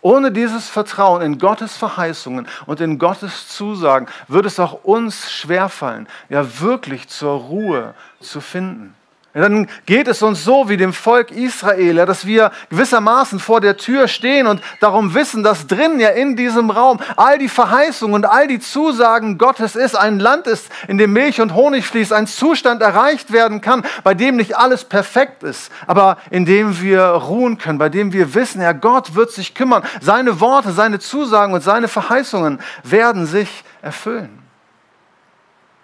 ohne 0.00 0.30
dieses 0.32 0.68
Vertrauen 0.68 1.22
in 1.22 1.38
Gottes 1.38 1.76
Verheißungen 1.76 2.46
und 2.66 2.80
in 2.80 2.98
Gottes 2.98 3.48
Zusagen 3.48 4.06
wird 4.28 4.46
es 4.46 4.60
auch 4.60 4.84
uns 4.84 5.30
schwerfallen, 5.30 6.08
ja 6.28 6.60
wirklich 6.60 7.08
zur 7.08 7.38
Ruhe 7.38 7.94
zu 8.20 8.40
finden. 8.40 8.94
Dann 9.38 9.68
geht 9.86 10.08
es 10.08 10.22
uns 10.22 10.44
so 10.44 10.68
wie 10.68 10.76
dem 10.76 10.92
Volk 10.92 11.30
Israel, 11.30 11.96
ja, 11.96 12.06
dass 12.06 12.26
wir 12.26 12.50
gewissermaßen 12.70 13.38
vor 13.38 13.60
der 13.60 13.76
Tür 13.76 14.08
stehen 14.08 14.46
und 14.46 14.60
darum 14.80 15.14
wissen, 15.14 15.42
dass 15.42 15.66
drin 15.66 16.00
ja 16.00 16.08
in 16.10 16.36
diesem 16.36 16.70
Raum 16.70 16.98
all 17.16 17.38
die 17.38 17.48
Verheißungen 17.48 18.14
und 18.14 18.24
all 18.24 18.48
die 18.48 18.58
Zusagen 18.58 19.38
Gottes 19.38 19.76
ist, 19.76 19.96
ein 19.96 20.18
Land 20.18 20.46
ist, 20.46 20.68
in 20.88 20.98
dem 20.98 21.12
Milch 21.12 21.40
und 21.40 21.54
Honig 21.54 21.86
fließt, 21.86 22.12
ein 22.12 22.26
Zustand 22.26 22.82
erreicht 22.82 23.32
werden 23.32 23.60
kann, 23.60 23.84
bei 24.02 24.14
dem 24.14 24.36
nicht 24.36 24.56
alles 24.56 24.84
perfekt 24.84 25.42
ist, 25.42 25.70
aber 25.86 26.18
in 26.30 26.44
dem 26.44 26.80
wir 26.80 27.02
ruhen 27.02 27.58
können, 27.58 27.78
bei 27.78 27.88
dem 27.88 28.12
wir 28.12 28.34
wissen, 28.34 28.60
ja, 28.60 28.72
Gott 28.72 29.14
wird 29.14 29.30
sich 29.30 29.54
kümmern. 29.54 29.82
Seine 30.00 30.40
Worte, 30.40 30.72
seine 30.72 30.98
Zusagen 30.98 31.54
und 31.54 31.62
seine 31.62 31.88
Verheißungen 31.88 32.60
werden 32.82 33.26
sich 33.26 33.64
erfüllen. 33.82 34.37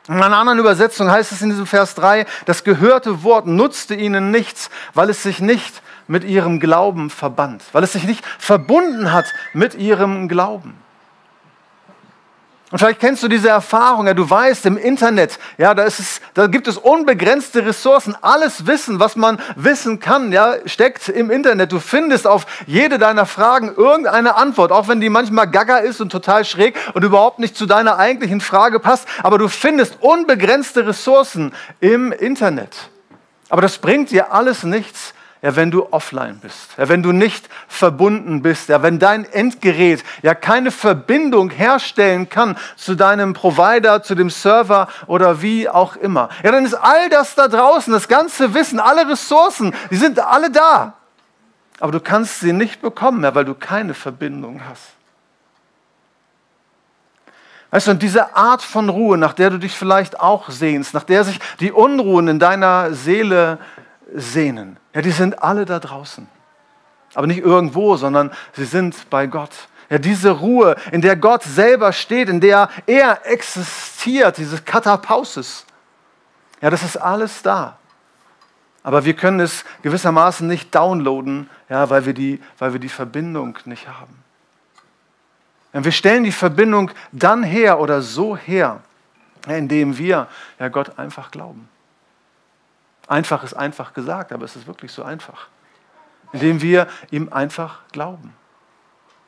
In 0.07 0.23
einer 0.23 0.37
anderen 0.37 0.59
Übersetzung 0.59 1.11
heißt 1.11 1.33
es 1.33 1.41
in 1.41 1.49
diesem 1.49 1.67
Vers 1.67 1.95
3, 1.95 2.27
das 2.45 2.63
gehörte 2.63 3.23
Wort 3.23 3.47
nutzte 3.47 3.95
ihnen 3.95 4.31
nichts, 4.31 4.69
weil 4.93 5.09
es 5.09 5.23
sich 5.23 5.41
nicht 5.41 5.81
mit 6.07 6.25
ihrem 6.25 6.61
Glauben 6.61 7.09
verband, 7.09 7.63
weil 7.73 7.85
es 7.85 7.93
sich 7.93 8.05
nicht 8.05 8.23
verbunden 8.39 9.13
hat 9.13 9.25
mit 9.55 9.75
ihrem 9.75 10.29
Glauben. 10.29 10.84
Und 12.75 12.79
vielleicht 12.79 12.99
kennst 12.99 13.23
du 13.23 13.29
diese 13.29 13.51
Erfahrung, 13.51 14.09
ja, 14.09 14.15
du 14.15 14.29
weißt, 14.29 14.67
im 14.67 14.77
Internet, 14.77 15.39
ja, 15.59 15.75
da, 15.75 15.85
ist 15.85 16.01
es, 16.01 16.21
da 16.35 16.49
gibt 16.49 16.67
es 16.67 16.77
unbegrenzte 16.77 17.65
Ressourcen. 17.65 18.17
Alles 18.21 18.67
Wissen, 18.67 18.99
was 18.99 19.15
man 19.15 19.39
wissen 19.55 20.01
kann, 20.01 20.33
ja, 20.33 20.57
steckt 20.67 21.09
im 21.09 21.31
Internet. 21.31 21.71
Du 21.71 21.79
findest 21.79 22.27
auf 22.27 22.47
jede 22.67 22.99
deiner 22.99 23.27
Fragen 23.27 23.73
irgendeine 23.77 24.35
Antwort, 24.35 24.73
auch 24.73 24.89
wenn 24.89 25.01
die 25.01 25.09
manchmal 25.09 25.49
gaga 25.49 25.77
ist 25.77 26.01
und 26.01 26.11
total 26.11 26.45
schräg 26.45 26.75
und 26.95 27.05
überhaupt 27.05 27.39
nicht 27.39 27.57
zu 27.57 27.67
deiner 27.67 27.97
eigentlichen 27.97 28.41
Frage 28.41 28.81
passt. 28.81 29.07
Aber 29.23 29.39
du 29.39 29.47
findest 29.47 29.99
unbegrenzte 30.01 30.85
Ressourcen 30.85 31.53
im 31.79 32.11
Internet. 32.11 32.91
Aber 33.51 33.63
das 33.63 33.79
bringt 33.79 34.11
dir 34.11 34.33
alles 34.33 34.65
nichts, 34.65 35.15
ja, 35.45 35.55
wenn 35.57 35.71
du 35.71 35.87
offline 35.91 36.39
bist, 36.39 36.71
ja, 36.79 36.89
wenn 36.89 37.03
du 37.03 37.13
nicht 37.13 37.51
verbunden 37.69 38.41
bist, 38.41 38.71
ja, 38.71 38.83
wenn 38.83 38.99
dein 38.99 39.31
Endgerät 39.31 40.03
ja 40.23 40.35
keine 40.35 40.71
Verbindung 40.71 41.51
herstellen 41.51 42.31
kann 42.31 42.57
zu 42.77 42.95
deinem 42.95 43.35
Provider, 43.35 44.03
zu 44.03 44.15
dem 44.15 44.31
Server 44.31 44.89
oder 45.07 45.43
wie 45.43 45.69
auch 45.69 45.97
immer, 45.97 46.31
ja, 46.43 46.51
dann 46.51 46.65
ist 46.65 46.73
all 46.73 47.11
das 47.11 47.35
da 47.35 47.49
draußen, 47.49 47.93
das 47.93 48.09
ganze 48.09 48.55
Wissen, 48.55 48.81
alle 48.81 49.07
Ressourcen, 49.07 49.75
die 49.91 49.97
sind 49.97 50.19
alle 50.19 50.51
da. 50.51 50.95
Aber 51.79 51.93
du 51.93 52.01
kannst 52.01 52.41
sie 52.41 52.55
nicht 52.55 52.81
bekommen, 52.81 53.23
ja, 53.23 53.35
weil 53.35 53.45
du 53.45 53.53
keine 53.55 53.93
Verbindung 53.93 54.63
hast. 54.67 54.95
Weißt 57.71 57.89
du, 57.89 57.91
und 57.91 58.03
diese 58.03 58.35
Art 58.35 58.63
von 58.63 58.89
Ruhe, 58.89 59.19
nach 59.19 59.35
der 59.35 59.51
du 59.51 59.59
dich 59.59 59.77
vielleicht 59.77 60.19
auch 60.19 60.49
sehnst, 60.49 60.95
nach 60.95 61.03
der 61.03 61.23
sich 61.25 61.39
die 61.61 61.71
Unruhen 61.71 62.29
in 62.29 62.39
deiner 62.39 62.95
Seele 62.95 63.59
sehnen. 64.13 64.77
Ja, 64.95 65.03
die 65.03 65.11
sind 65.11 65.43
alle 65.43 65.65
da 65.65 65.79
draußen. 65.79 66.27
Aber 67.15 67.27
nicht 67.27 67.41
irgendwo, 67.41 67.97
sondern 67.97 68.33
sie 68.53 68.65
sind 68.65 69.09
bei 69.11 69.27
Gott. 69.27 69.53
Ja, 69.91 69.99
diese 69.99 70.31
Ruhe, 70.31 70.77
in 70.93 71.01
der 71.01 71.17
Gott 71.17 71.43
selber 71.43 71.93
steht, 71.93 72.29
in 72.29 72.41
der 72.41 72.69
er 72.87 73.27
existiert, 73.27 74.39
dieses 74.39 74.65
Katapausis. 74.65 75.67
Ja, 76.61 76.71
das 76.71 76.83
ist 76.83 76.97
alles 76.97 77.43
da. 77.43 77.77
Aber 78.83 79.05
wir 79.05 79.15
können 79.15 79.41
es 79.41 79.65
gewissermaßen 79.83 80.47
nicht 80.47 80.75
downloaden, 80.75 81.49
ja, 81.69 81.89
weil, 81.91 82.07
wir 82.07 82.15
die, 82.15 82.41
weil 82.59 82.73
wir 82.73 82.81
die 82.81 82.89
Verbindung 82.89 83.59
nicht 83.65 83.89
haben. 83.89 84.23
Ja, 85.73 85.85
wir 85.85 85.93
stellen 85.93 86.25
die 86.25 86.33
Verbindung 86.33 86.91
dann 87.13 87.43
her 87.43 87.81
oder 87.81 88.03
so 88.03 88.37
her, 88.37 88.81
ja, 89.47 89.57
indem 89.57 89.97
wir 89.99 90.29
ja, 90.59 90.69
Gott 90.69 90.99
einfach 90.99 91.31
glauben. 91.31 91.69
Einfach 93.07 93.45
ist 93.45 93.55
einfach 93.55 93.93
gesagt, 93.93 94.33
aber 94.33 94.45
es 94.45 94.57
ist 94.57 94.67
wirklich 94.67 94.93
so 94.93 95.03
einfach. 95.03 95.49
Indem 96.33 96.63
wir 96.63 96.89
ihm 97.11 97.33
einfach 97.33 97.81
glauben. 97.93 98.35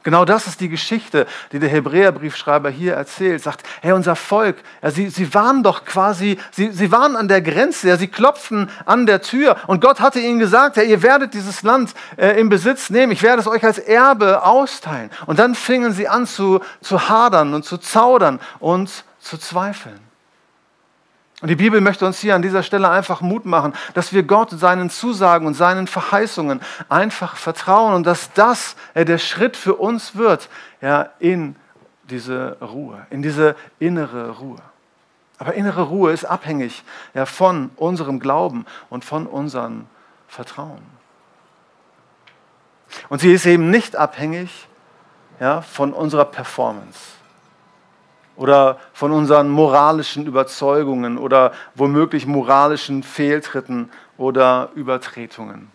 Genau 0.07 0.25
das 0.25 0.47
ist 0.47 0.61
die 0.61 0.69
Geschichte, 0.69 1.27
die 1.51 1.59
der 1.59 1.69
Hebräerbriefschreiber 1.69 2.71
hier 2.71 2.95
erzählt. 2.95 3.43
Sagt, 3.43 3.67
hey, 3.83 3.91
unser 3.91 4.15
Volk, 4.15 4.55
ja, 4.81 4.93
sie, 4.93 5.11
sie 5.11 5.35
waren 5.35 5.65
doch 5.65 5.85
quasi, 5.85 6.39
sie, 6.53 6.71
sie 6.71 6.93
waren 6.93 7.17
an 7.17 7.27
der 7.27 7.43
Grenze, 7.43 7.89
ja, 7.89 7.97
sie 7.97 8.07
klopften 8.07 8.71
an 8.85 9.07
der 9.07 9.21
Tür 9.21 9.57
und 9.67 9.81
Gott 9.81 9.99
hatte 9.99 10.21
ihnen 10.21 10.39
gesagt, 10.39 10.77
ja, 10.77 10.85
ihr 10.85 11.03
werdet 11.03 11.35
dieses 11.35 11.65
Land 11.65 11.93
äh, 12.17 12.39
im 12.41 12.49
Besitz 12.49 12.89
nehmen, 12.89 13.11
ich 13.11 13.25
werde 13.25 13.41
es 13.41 13.49
euch 13.49 13.65
als 13.65 13.79
Erbe 13.79 14.45
austeilen. 14.45 15.11
Und 15.27 15.41
dann 15.41 15.57
fingen 15.57 15.93
sie 15.93 16.07
an 16.07 16.29
zu, 16.29 16.61
zu 16.81 17.09
hadern 17.09 17.53
und 17.53 17.65
zu 17.65 17.77
zaudern 17.77 18.39
und 18.61 19.03
zu 19.19 19.39
zweifeln. 19.39 20.06
Und 21.47 21.51
die 21.51 21.55
Bibel 21.55 21.81
möchte 21.81 22.05
uns 22.05 22.19
hier 22.19 22.35
an 22.35 22.43
dieser 22.43 22.65
Stelle 22.65 22.91
einfach 22.91 23.21
Mut 23.21 23.47
machen, 23.47 23.73
dass 23.95 24.13
wir 24.13 24.25
Gott 24.25 24.51
seinen 24.51 24.91
Zusagen 24.91 25.47
und 25.47 25.55
seinen 25.55 25.87
Verheißungen 25.87 26.61
einfach 26.89 27.37
vertrauen 27.37 27.95
und 27.95 28.05
dass 28.05 28.33
das 28.33 28.75
ja, 28.97 29.05
der 29.05 29.19
Schritt 29.19 29.57
für 29.57 29.77
uns 29.77 30.17
wird 30.17 30.49
ja, 30.81 31.11
in 31.21 31.55
diese 32.11 32.57
Ruhe, 32.61 33.07
in 33.11 33.23
diese 33.23 33.55
innere 33.79 34.31
Ruhe. 34.31 34.59
Aber 35.39 35.55
innere 35.55 35.83
Ruhe 35.83 36.11
ist 36.11 36.25
abhängig 36.25 36.83
ja, 37.15 37.27
von 37.27 37.71
unserem 37.77 38.19
Glauben 38.19 38.67
und 38.91 39.05
von 39.05 39.29
unserem 39.29 39.87
Vertrauen. 40.27 40.83
Und 43.09 43.21
sie 43.21 43.33
ist 43.33 43.47
eben 43.47 43.71
nicht 43.71 43.95
abhängig 43.95 44.67
ja, 45.39 45.61
von 45.63 45.93
unserer 45.93 46.25
Performance 46.25 47.16
oder 48.37 48.79
von 48.93 49.13
unseren 49.13 49.49
moralischen 49.49 50.27
Überzeugungen 50.27 51.19
oder 51.19 51.53
womöglich 51.75 52.27
moralischen 52.27 53.03
Fehltritten 53.03 53.91
oder 54.17 54.71
Übertretungen. 54.75 55.71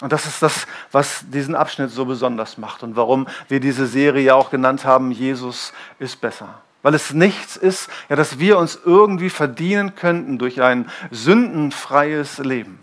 Und 0.00 0.12
das 0.12 0.26
ist 0.26 0.42
das, 0.42 0.66
was 0.92 1.24
diesen 1.28 1.54
Abschnitt 1.54 1.90
so 1.90 2.06
besonders 2.06 2.56
macht 2.56 2.82
und 2.82 2.96
warum 2.96 3.28
wir 3.48 3.60
diese 3.60 3.86
Serie 3.86 4.22
ja 4.22 4.34
auch 4.34 4.50
genannt 4.50 4.84
haben, 4.84 5.10
Jesus 5.10 5.72
ist 5.98 6.20
besser. 6.20 6.60
Weil 6.82 6.94
es 6.94 7.12
nichts 7.12 7.56
ist, 7.56 7.90
ja, 8.08 8.16
dass 8.16 8.38
wir 8.38 8.56
uns 8.56 8.80
irgendwie 8.84 9.28
verdienen 9.28 9.94
könnten 9.94 10.38
durch 10.38 10.62
ein 10.62 10.90
sündenfreies 11.10 12.38
Leben. 12.38 12.78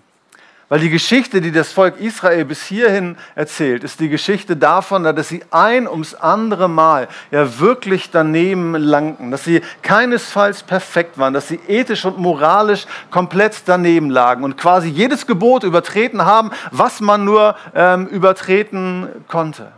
Weil 0.70 0.82
die 0.82 0.90
Geschichte, 0.90 1.40
die 1.40 1.54
das 1.54 1.72
Volk 1.72 1.98
Israel 1.98 2.44
bis 2.44 2.64
hierhin 2.64 3.16
erzählt, 3.36 3.86
ist 3.86 4.02
die 4.02 4.10
Geschichte 4.10 4.58
davon, 4.58 5.04
dass 5.04 5.30
sie 5.30 5.42
ein 5.50 5.88
ums 5.88 6.14
andere 6.14 6.68
Mal 6.68 7.08
ja 7.32 7.60
wirklich 7.60 8.12
daneben 8.12 8.76
langten, 8.76 9.32
dass 9.32 9.46
sie 9.46 9.62
keinesfalls 9.82 10.64
perfekt 10.64 11.18
waren, 11.18 11.34
dass 11.34 11.48
sie 11.48 11.62
ethisch 11.68 12.04
und 12.04 12.18
moralisch 12.18 12.86
komplett 13.12 13.62
daneben 13.66 14.10
lagen 14.10 14.44
und 14.44 14.58
quasi 14.58 14.90
jedes 14.90 15.26
Gebot 15.26 15.64
übertreten 15.64 16.26
haben, 16.26 16.52
was 16.72 17.00
man 17.00 17.24
nur 17.24 17.56
ähm, 17.74 18.08
übertreten 18.08 19.08
konnte. 19.30 19.72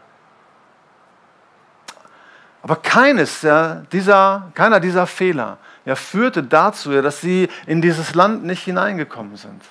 Aber 2.63 2.77
keines 2.77 3.43
ja, 3.43 3.83
dieser, 3.91 4.51
keiner 4.55 4.79
dieser 4.79 5.05
Fehler 5.05 5.59
ja, 5.85 5.93
führte 5.93 6.41
dazu, 6.41 6.99
dass 7.03 7.21
sie 7.21 7.47
in 7.67 7.79
dieses 7.79 8.15
Land 8.15 8.43
nicht 8.43 8.63
hineingekommen 8.63 9.37
sind 9.37 9.61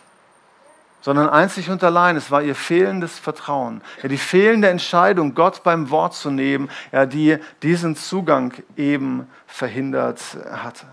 sondern 1.08 1.30
einzig 1.30 1.70
und 1.70 1.82
allein, 1.82 2.16
es 2.16 2.30
war 2.30 2.42
ihr 2.42 2.54
fehlendes 2.54 3.18
Vertrauen, 3.18 3.80
ja, 4.02 4.10
die 4.10 4.18
fehlende 4.18 4.68
Entscheidung, 4.68 5.34
Gott 5.34 5.62
beim 5.62 5.88
Wort 5.88 6.12
zu 6.12 6.30
nehmen, 6.30 6.68
ja, 6.92 7.06
die 7.06 7.38
diesen 7.62 7.96
Zugang 7.96 8.52
eben 8.76 9.26
verhindert 9.46 10.20
hatte. 10.52 10.84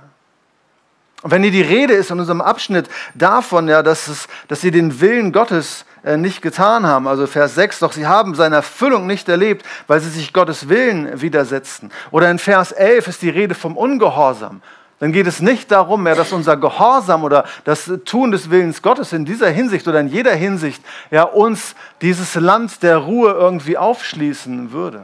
Und 1.21 1.31
wenn 1.31 1.43
hier 1.43 1.51
die 1.51 1.61
Rede 1.61 1.91
ist 1.91 2.11
in 2.11 2.19
unserem 2.21 2.39
Abschnitt 2.39 2.87
davon, 3.13 3.67
ja, 3.67 3.83
dass, 3.83 4.07
es, 4.07 4.29
dass 4.47 4.61
sie 4.61 4.71
den 4.71 5.01
Willen 5.01 5.33
Gottes 5.33 5.83
äh, 6.05 6.15
nicht 6.15 6.41
getan 6.41 6.85
haben, 6.85 7.09
also 7.09 7.27
Vers 7.27 7.55
6, 7.55 7.79
doch 7.79 7.91
sie 7.91 8.07
haben 8.07 8.35
seine 8.35 8.55
Erfüllung 8.55 9.07
nicht 9.07 9.27
erlebt, 9.27 9.65
weil 9.87 9.99
sie 9.99 10.09
sich 10.09 10.31
Gottes 10.31 10.69
Willen 10.69 11.19
widersetzten. 11.19 11.91
Oder 12.11 12.31
in 12.31 12.39
Vers 12.39 12.71
11 12.71 13.09
ist 13.09 13.21
die 13.21 13.29
Rede 13.29 13.53
vom 13.53 13.75
Ungehorsam 13.75 14.61
dann 15.05 15.11
geht 15.11 15.27
es 15.27 15.39
nicht 15.39 15.69
darum 15.69 16.01
mehr, 16.01 16.15
dass 16.15 16.31
unser 16.31 16.57
Gehorsam 16.57 17.23
oder 17.23 17.45
das 17.63 17.91
Tun 18.05 18.31
des 18.31 18.49
Willens 18.49 18.81
Gottes 18.81 19.13
in 19.13 19.23
dieser 19.23 19.51
Hinsicht 19.51 19.87
oder 19.87 19.99
in 19.99 20.07
jeder 20.07 20.33
Hinsicht 20.33 20.83
ja, 21.11 21.21
uns 21.21 21.75
dieses 22.01 22.33
Land 22.33 22.81
der 22.81 22.97
Ruhe 22.97 23.31
irgendwie 23.33 23.77
aufschließen 23.77 24.71
würde. 24.71 25.03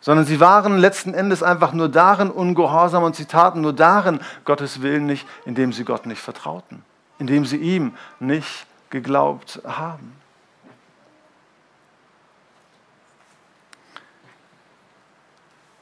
Sondern 0.00 0.26
sie 0.26 0.40
waren 0.40 0.78
letzten 0.78 1.14
Endes 1.14 1.44
einfach 1.44 1.72
nur 1.72 1.88
darin 1.88 2.28
ungehorsam 2.28 3.04
und 3.04 3.14
sie 3.14 3.26
taten 3.26 3.60
nur 3.60 3.72
darin 3.72 4.18
Gottes 4.44 4.82
Willen 4.82 5.06
nicht, 5.06 5.28
indem 5.44 5.72
sie 5.72 5.84
Gott 5.84 6.04
nicht 6.04 6.20
vertrauten, 6.20 6.82
indem 7.20 7.46
sie 7.46 7.58
ihm 7.58 7.94
nicht 8.18 8.66
geglaubt 8.90 9.62
haben. 9.64 10.12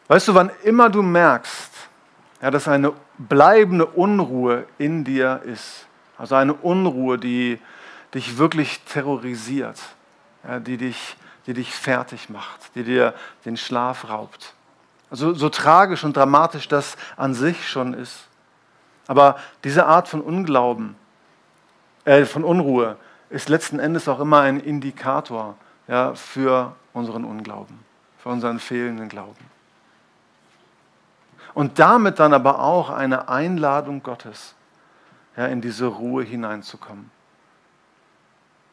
Weißt 0.06 0.28
du, 0.28 0.34
wann 0.34 0.50
immer 0.64 0.90
du 0.90 1.00
merkst, 1.00 1.75
ja, 2.40 2.50
dass 2.50 2.68
eine 2.68 2.92
bleibende 3.18 3.86
Unruhe 3.86 4.66
in 4.78 5.04
dir 5.04 5.40
ist. 5.44 5.86
Also 6.18 6.34
eine 6.34 6.54
Unruhe, 6.54 7.18
die 7.18 7.58
dich 8.14 8.38
wirklich 8.38 8.80
terrorisiert, 8.84 9.80
ja, 10.46 10.60
die, 10.60 10.76
dich, 10.76 11.16
die 11.46 11.54
dich 11.54 11.72
fertig 11.72 12.30
macht, 12.30 12.74
die 12.74 12.84
dir 12.84 13.14
den 13.44 13.56
Schlaf 13.56 14.08
raubt. 14.08 14.54
Also 15.10 15.34
so 15.34 15.48
tragisch 15.48 16.04
und 16.04 16.16
dramatisch 16.16 16.68
das 16.68 16.96
an 17.16 17.34
sich 17.34 17.68
schon 17.68 17.94
ist. 17.94 18.26
Aber 19.06 19.38
diese 19.62 19.86
Art 19.86 20.08
von 20.08 20.20
Unglauben, 20.20 20.96
äh, 22.04 22.24
von 22.24 22.44
Unruhe, 22.44 22.96
ist 23.30 23.48
letzten 23.48 23.78
Endes 23.78 24.08
auch 24.08 24.20
immer 24.20 24.40
ein 24.40 24.60
Indikator 24.60 25.56
ja, 25.88 26.14
für 26.14 26.74
unseren 26.92 27.24
Unglauben, 27.24 27.78
für 28.18 28.30
unseren 28.30 28.58
fehlenden 28.58 29.08
Glauben 29.08 29.55
und 31.56 31.78
damit 31.78 32.18
dann 32.18 32.34
aber 32.34 32.60
auch 32.60 32.90
eine 32.90 33.30
Einladung 33.30 34.02
Gottes, 34.02 34.54
ja, 35.38 35.46
in 35.46 35.62
diese 35.62 35.86
Ruhe 35.86 36.22
hineinzukommen. 36.22 37.10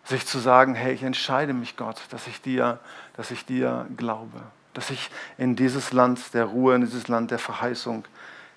Sich 0.03 0.25
zu 0.27 0.37
sagen, 0.37 0.75
hey, 0.75 0.93
ich 0.93 1.01
entscheide 1.01 1.53
mich, 1.53 1.77
Gott, 1.77 2.01
dass 2.09 2.27
ich 2.27 2.41
dir, 2.41 2.79
dass 3.15 3.31
ich 3.31 3.45
dir 3.45 3.85
glaube, 3.95 4.41
dass 4.73 4.89
ich 4.89 5.09
in 5.37 5.55
dieses 5.55 5.93
Land 5.93 6.33
der 6.33 6.43
Ruhe, 6.43 6.75
in 6.75 6.81
dieses 6.81 7.07
Land 7.07 7.31
der 7.31 7.39
Verheißung 7.39 8.03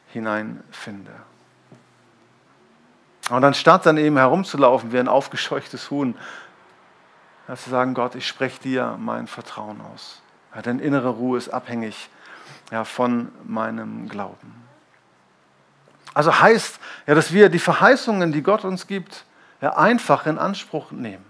hineinfinde. 0.08 1.12
Und 3.30 3.44
anstatt 3.44 3.86
dann 3.86 3.96
eben 3.96 4.16
herumzulaufen 4.16 4.90
wie 4.90 4.98
ein 4.98 5.06
aufgescheuchtes 5.06 5.88
Huhn, 5.92 6.16
zu 7.54 7.70
sagen, 7.70 7.94
Gott, 7.94 8.16
ich 8.16 8.26
spreche 8.26 8.60
dir 8.60 8.96
mein 8.98 9.28
Vertrauen 9.28 9.80
aus. 9.94 10.20
Ja, 10.52 10.62
denn 10.62 10.80
innere 10.80 11.10
Ruhe 11.10 11.38
ist 11.38 11.50
abhängig 11.50 12.10
ja, 12.70 12.84
von 12.84 13.28
meinem 13.44 14.08
Glauben. 14.08 14.54
Also 16.14 16.40
heißt 16.40 16.80
ja, 17.06 17.14
dass 17.14 17.32
wir 17.32 17.48
die 17.48 17.58
Verheißungen, 17.58 18.32
die 18.32 18.42
Gott 18.42 18.64
uns 18.64 18.86
gibt, 18.86 19.24
ja, 19.60 19.76
einfach 19.76 20.26
in 20.26 20.38
Anspruch 20.38 20.90
nehmen. 20.90 21.24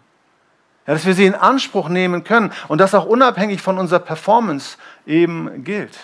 Ja, 0.87 0.95
dass 0.95 1.05
wir 1.05 1.15
sie 1.15 1.27
in 1.27 1.35
Anspruch 1.35 1.89
nehmen 1.89 2.23
können 2.23 2.53
und 2.69 2.81
das 2.81 2.95
auch 2.95 3.07
unabhängig 3.07 3.61
von 3.61 3.79
unserer 3.79 3.99
Performance 3.99 4.79
eben 5.05 5.65
gilt. 5.65 5.99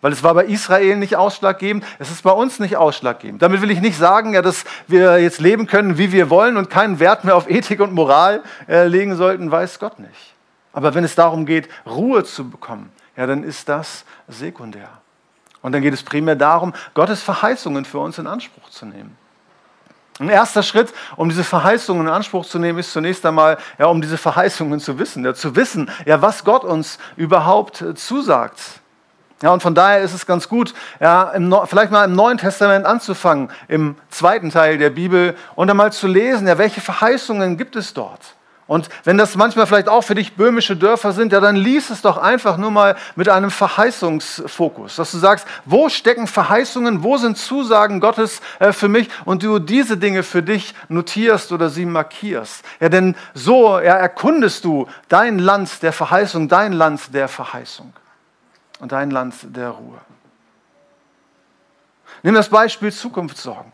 Weil 0.00 0.12
es 0.12 0.22
war 0.22 0.34
bei 0.34 0.44
Israel 0.44 0.96
nicht 0.96 1.16
ausschlaggebend, 1.16 1.84
es 1.98 2.10
ist 2.10 2.22
bei 2.22 2.32
uns 2.32 2.58
nicht 2.58 2.76
ausschlaggebend. 2.76 3.40
Damit 3.40 3.62
will 3.62 3.70
ich 3.70 3.80
nicht 3.80 3.96
sagen, 3.96 4.34
ja, 4.34 4.42
dass 4.42 4.64
wir 4.88 5.18
jetzt 5.18 5.40
leben 5.40 5.66
können, 5.66 5.96
wie 5.98 6.12
wir 6.12 6.30
wollen 6.30 6.56
und 6.56 6.70
keinen 6.70 6.98
Wert 6.98 7.24
mehr 7.24 7.36
auf 7.36 7.48
Ethik 7.48 7.80
und 7.80 7.92
Moral 7.92 8.42
äh, 8.68 8.86
legen 8.86 9.16
sollten, 9.16 9.50
weiß 9.50 9.78
Gott 9.78 9.98
nicht. 10.00 10.34
Aber 10.72 10.94
wenn 10.94 11.04
es 11.04 11.14
darum 11.14 11.46
geht, 11.46 11.68
Ruhe 11.86 12.24
zu 12.24 12.48
bekommen, 12.48 12.90
ja, 13.16 13.26
dann 13.26 13.44
ist 13.44 13.68
das 13.68 14.04
sekundär. 14.28 14.88
Und 15.62 15.72
dann 15.72 15.82
geht 15.82 15.94
es 15.94 16.02
primär 16.02 16.36
darum, 16.36 16.72
Gottes 16.94 17.22
Verheißungen 17.22 17.84
für 17.84 17.98
uns 17.98 18.18
in 18.18 18.26
Anspruch 18.26 18.68
zu 18.70 18.84
nehmen. 18.84 19.16
Ein 20.18 20.28
erster 20.28 20.62
Schritt, 20.62 20.92
um 21.16 21.28
diese 21.28 21.44
Verheißungen 21.44 22.06
in 22.06 22.12
Anspruch 22.12 22.44
zu 22.44 22.58
nehmen, 22.58 22.78
ist 22.78 22.92
zunächst 22.92 23.24
einmal, 23.24 23.58
ja, 23.78 23.86
um 23.86 24.00
diese 24.02 24.18
Verheißungen 24.18 24.78
zu 24.78 24.98
wissen, 24.98 25.24
ja, 25.24 25.34
zu 25.34 25.56
wissen, 25.56 25.90
ja, 26.04 26.20
was 26.20 26.44
Gott 26.44 26.64
uns 26.64 26.98
überhaupt 27.16 27.80
äh, 27.80 27.94
zusagt. 27.94 28.60
Ja, 29.42 29.50
und 29.50 29.62
von 29.62 29.74
daher 29.74 30.00
ist 30.00 30.14
es 30.14 30.26
ganz 30.26 30.48
gut, 30.48 30.74
ja, 31.00 31.30
im, 31.30 31.54
vielleicht 31.64 31.90
mal 31.90 32.04
im 32.04 32.14
Neuen 32.14 32.38
Testament 32.38 32.86
anzufangen, 32.86 33.50
im 33.66 33.96
zweiten 34.10 34.50
Teil 34.50 34.78
der 34.78 34.90
Bibel, 34.90 35.36
und 35.56 35.68
einmal 35.68 35.92
zu 35.92 36.06
lesen, 36.06 36.46
ja, 36.46 36.58
welche 36.58 36.80
Verheißungen 36.80 37.56
gibt 37.56 37.74
es 37.74 37.94
dort? 37.94 38.20
Und 38.72 38.88
wenn 39.04 39.18
das 39.18 39.36
manchmal 39.36 39.66
vielleicht 39.66 39.90
auch 39.90 40.00
für 40.00 40.14
dich 40.14 40.34
böhmische 40.34 40.74
Dörfer 40.76 41.12
sind, 41.12 41.30
ja, 41.30 41.40
dann 41.40 41.56
lies 41.56 41.90
es 41.90 42.00
doch 42.00 42.16
einfach 42.16 42.56
nur 42.56 42.70
mal 42.70 42.96
mit 43.16 43.28
einem 43.28 43.50
Verheißungsfokus, 43.50 44.96
dass 44.96 45.12
du 45.12 45.18
sagst, 45.18 45.46
wo 45.66 45.90
stecken 45.90 46.26
Verheißungen, 46.26 47.02
wo 47.02 47.18
sind 47.18 47.36
Zusagen 47.36 48.00
Gottes 48.00 48.40
äh, 48.60 48.72
für 48.72 48.88
mich 48.88 49.10
und 49.26 49.42
du 49.42 49.58
diese 49.58 49.98
Dinge 49.98 50.22
für 50.22 50.42
dich 50.42 50.74
notierst 50.88 51.52
oder 51.52 51.68
sie 51.68 51.84
markierst. 51.84 52.64
Ja, 52.80 52.88
denn 52.88 53.14
so 53.34 53.78
ja, 53.78 53.94
erkundest 53.94 54.64
du 54.64 54.86
dein 55.06 55.38
Land 55.38 55.82
der 55.82 55.92
Verheißung, 55.92 56.48
dein 56.48 56.72
Land 56.72 57.12
der 57.12 57.28
Verheißung 57.28 57.92
und 58.80 58.92
dein 58.92 59.10
Land 59.10 59.34
der 59.54 59.68
Ruhe. 59.68 60.00
Nimm 62.22 62.34
das 62.34 62.48
Beispiel 62.48 62.90
Zukunftssorgen. 62.90 63.70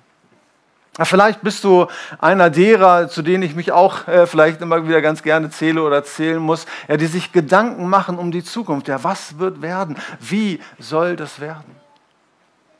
Vielleicht 1.05 1.43
bist 1.43 1.63
du 1.63 1.87
einer 2.19 2.51
derer, 2.51 3.09
zu 3.09 3.23
denen 3.23 3.45
ich 3.45 3.55
mich 3.55 3.71
auch 3.71 4.09
äh, 4.09 4.27
vielleicht 4.27 4.61
immer 4.61 4.87
wieder 4.89 5.01
ganz 5.01 5.23
gerne 5.23 5.49
zähle 5.51 5.83
oder 5.83 6.03
zählen 6.03 6.41
muss, 6.41 6.67
ja, 6.89 6.97
die 6.97 7.07
sich 7.07 7.33
Gedanken 7.33 7.89
machen 7.89 8.19
um 8.19 8.33
die 8.33 8.43
Zukunft. 8.43 8.89
Ja, 8.89 9.05
was 9.05 9.39
wird 9.39 9.63
werden? 9.63 9.97
Wie 10.19 10.61
soll 10.79 11.15
das 11.15 11.41
werden? 11.41 11.77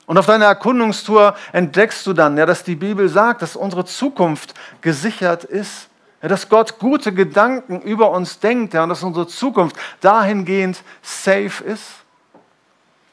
Und 0.07 0.17
auf 0.17 0.27
deiner 0.27 0.47
Erkundungstour 0.47 1.37
entdeckst 1.53 2.07
du 2.07 2.15
dann, 2.15 2.37
ja, 2.39 2.47
dass 2.47 2.65
die 2.65 2.77
Bibel 2.77 3.09
sagt, 3.09 3.43
dass 3.43 3.55
unsere 3.55 3.85
Zukunft 3.85 4.55
gesichert 4.81 5.45
ist. 5.45 5.89
Ja, 6.23 6.29
dass 6.29 6.49
Gott 6.49 6.79
gute 6.79 7.13
Gedanken 7.13 7.83
über 7.83 8.11
uns 8.11 8.41
denkt 8.41 8.75
ja, 8.75 8.83
und 8.83 8.89
dass 8.89 9.03
unsere 9.03 9.29
Zukunft 9.29 9.77
dahingehend 10.01 10.83
safe 11.03 11.63
ist. 11.63 11.85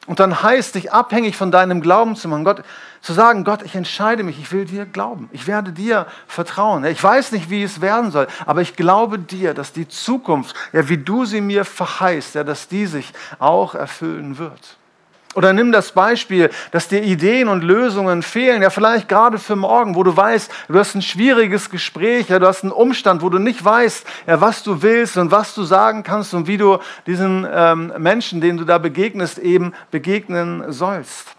Und 0.06 0.20
dann 0.20 0.42
heißt, 0.42 0.76
dich 0.76 0.92
abhängig 0.92 1.36
von 1.36 1.50
deinem 1.50 1.80
Glauben 1.80 2.14
zu 2.14 2.28
machen, 2.28 2.44
Gott, 2.44 2.62
zu 3.00 3.12
sagen, 3.12 3.44
Gott, 3.44 3.62
ich 3.62 3.74
entscheide 3.74 4.22
mich, 4.22 4.38
ich 4.38 4.52
will 4.52 4.64
dir 4.64 4.86
glauben, 4.86 5.28
ich 5.32 5.46
werde 5.46 5.72
dir 5.72 6.06
vertrauen. 6.26 6.84
Ich 6.84 7.02
weiß 7.02 7.32
nicht, 7.32 7.50
wie 7.50 7.62
es 7.62 7.80
werden 7.80 8.10
soll, 8.10 8.28
aber 8.46 8.62
ich 8.62 8.76
glaube 8.76 9.18
dir, 9.18 9.52
dass 9.52 9.72
die 9.72 9.88
Zukunft, 9.88 10.54
ja, 10.72 10.88
wie 10.88 10.98
du 10.98 11.24
sie 11.24 11.40
mir 11.40 11.64
verheißt, 11.64 12.36
ja, 12.36 12.44
dass 12.44 12.68
die 12.68 12.86
sich 12.86 13.12
auch 13.38 13.74
erfüllen 13.74 14.38
wird. 14.38 14.76
Oder 15.36 15.52
nimm 15.52 15.70
das 15.70 15.92
Beispiel, 15.92 16.48
dass 16.70 16.88
dir 16.88 17.02
Ideen 17.02 17.48
und 17.48 17.62
Lösungen 17.62 18.22
fehlen, 18.22 18.62
ja 18.62 18.70
vielleicht 18.70 19.06
gerade 19.06 19.38
für 19.38 19.54
morgen, 19.54 19.94
wo 19.94 20.02
du 20.02 20.16
weißt, 20.16 20.50
du 20.68 20.78
hast 20.78 20.94
ein 20.94 21.02
schwieriges 21.02 21.68
Gespräch, 21.68 22.30
ja 22.30 22.38
du 22.38 22.46
hast 22.46 22.62
einen 22.62 22.72
Umstand, 22.72 23.20
wo 23.20 23.28
du 23.28 23.38
nicht 23.38 23.62
weißt, 23.62 24.06
ja, 24.26 24.40
was 24.40 24.62
du 24.62 24.80
willst 24.80 25.18
und 25.18 25.30
was 25.30 25.54
du 25.54 25.64
sagen 25.64 26.04
kannst 26.04 26.32
und 26.32 26.46
wie 26.46 26.56
du 26.56 26.78
diesen 27.06 27.46
ähm, 27.52 27.92
Menschen, 27.98 28.40
denen 28.40 28.56
du 28.56 28.64
da 28.64 28.78
begegnest, 28.78 29.38
eben 29.38 29.74
begegnen 29.90 30.72
sollst. 30.72 31.35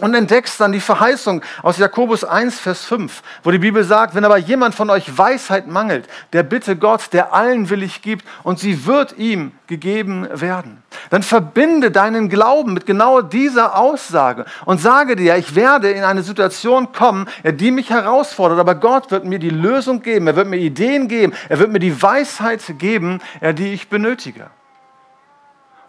Und 0.00 0.14
entdeckst 0.14 0.58
dann 0.58 0.72
die 0.72 0.80
Verheißung 0.80 1.42
aus 1.62 1.76
Jakobus 1.76 2.24
1, 2.24 2.58
Vers 2.58 2.82
5, 2.86 3.22
wo 3.42 3.50
die 3.50 3.58
Bibel 3.58 3.84
sagt, 3.84 4.14
wenn 4.14 4.24
aber 4.24 4.38
jemand 4.38 4.74
von 4.74 4.88
euch 4.88 5.18
Weisheit 5.18 5.66
mangelt, 5.66 6.08
der 6.32 6.42
bitte 6.42 6.76
Gott, 6.76 7.12
der 7.12 7.34
allen 7.34 7.68
willig 7.68 8.00
gibt, 8.00 8.24
und 8.42 8.58
sie 8.58 8.86
wird 8.86 9.18
ihm 9.18 9.52
gegeben 9.66 10.26
werden. 10.32 10.82
Dann 11.10 11.22
verbinde 11.22 11.90
deinen 11.90 12.30
Glauben 12.30 12.72
mit 12.72 12.86
genau 12.86 13.20
dieser 13.20 13.76
Aussage 13.76 14.46
und 14.64 14.80
sage 14.80 15.14
dir, 15.14 15.36
ich 15.36 15.54
werde 15.54 15.90
in 15.90 16.04
eine 16.04 16.22
Situation 16.22 16.92
kommen, 16.92 17.28
die 17.44 17.70
mich 17.70 17.90
herausfordert, 17.90 18.60
aber 18.60 18.76
Gott 18.76 19.10
wird 19.10 19.26
mir 19.26 19.38
die 19.38 19.50
Lösung 19.50 20.00
geben, 20.00 20.26
er 20.26 20.36
wird 20.36 20.48
mir 20.48 20.56
Ideen 20.56 21.06
geben, 21.06 21.34
er 21.50 21.58
wird 21.58 21.70
mir 21.70 21.80
die 21.80 22.00
Weisheit 22.00 22.62
geben, 22.78 23.20
die 23.42 23.74
ich 23.74 23.90
benötige. 23.90 24.46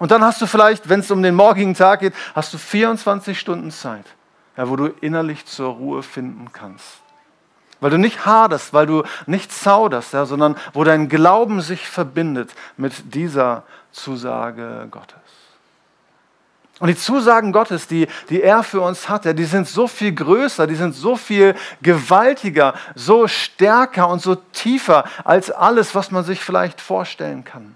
Und 0.03 0.11
dann 0.11 0.21
hast 0.21 0.41
du 0.41 0.47
vielleicht, 0.47 0.89
wenn 0.89 0.99
es 0.99 1.09
um 1.11 1.23
den 1.23 1.33
morgigen 1.33 1.75
Tag 1.75 2.01
geht, 2.01 2.13
hast 2.35 2.53
du 2.53 2.57
24 2.57 3.39
Stunden 3.39 3.71
Zeit, 3.71 4.03
ja, 4.57 4.67
wo 4.67 4.75
du 4.75 4.87
innerlich 4.99 5.45
zur 5.45 5.69
Ruhe 5.69 6.03
finden 6.03 6.49
kannst. 6.51 6.97
Weil 7.79 7.91
du 7.91 7.97
nicht 7.97 8.25
haderst, 8.25 8.73
weil 8.73 8.85
du 8.85 9.03
nicht 9.27 9.53
zauderst, 9.53 10.11
ja, 10.11 10.25
sondern 10.25 10.57
wo 10.73 10.83
dein 10.83 11.07
Glauben 11.07 11.61
sich 11.61 11.87
verbindet 11.87 12.53
mit 12.75 13.15
dieser 13.15 13.63
Zusage 13.93 14.89
Gottes. 14.91 15.15
Und 16.81 16.89
die 16.89 16.97
Zusagen 16.97 17.53
Gottes, 17.53 17.87
die, 17.87 18.07
die 18.29 18.41
er 18.41 18.63
für 18.63 18.81
uns 18.81 19.07
hat, 19.07 19.23
ja, 19.23 19.31
die 19.31 19.45
sind 19.45 19.69
so 19.69 19.87
viel 19.87 20.13
größer, 20.13 20.67
die 20.67 20.75
sind 20.75 20.95
so 20.95 21.15
viel 21.15 21.55
gewaltiger, 21.81 22.73
so 22.93 23.29
stärker 23.29 24.09
und 24.09 24.21
so 24.21 24.35
tiefer 24.35 25.05
als 25.23 25.49
alles, 25.49 25.95
was 25.95 26.11
man 26.11 26.25
sich 26.25 26.41
vielleicht 26.41 26.81
vorstellen 26.81 27.45
kann. 27.45 27.75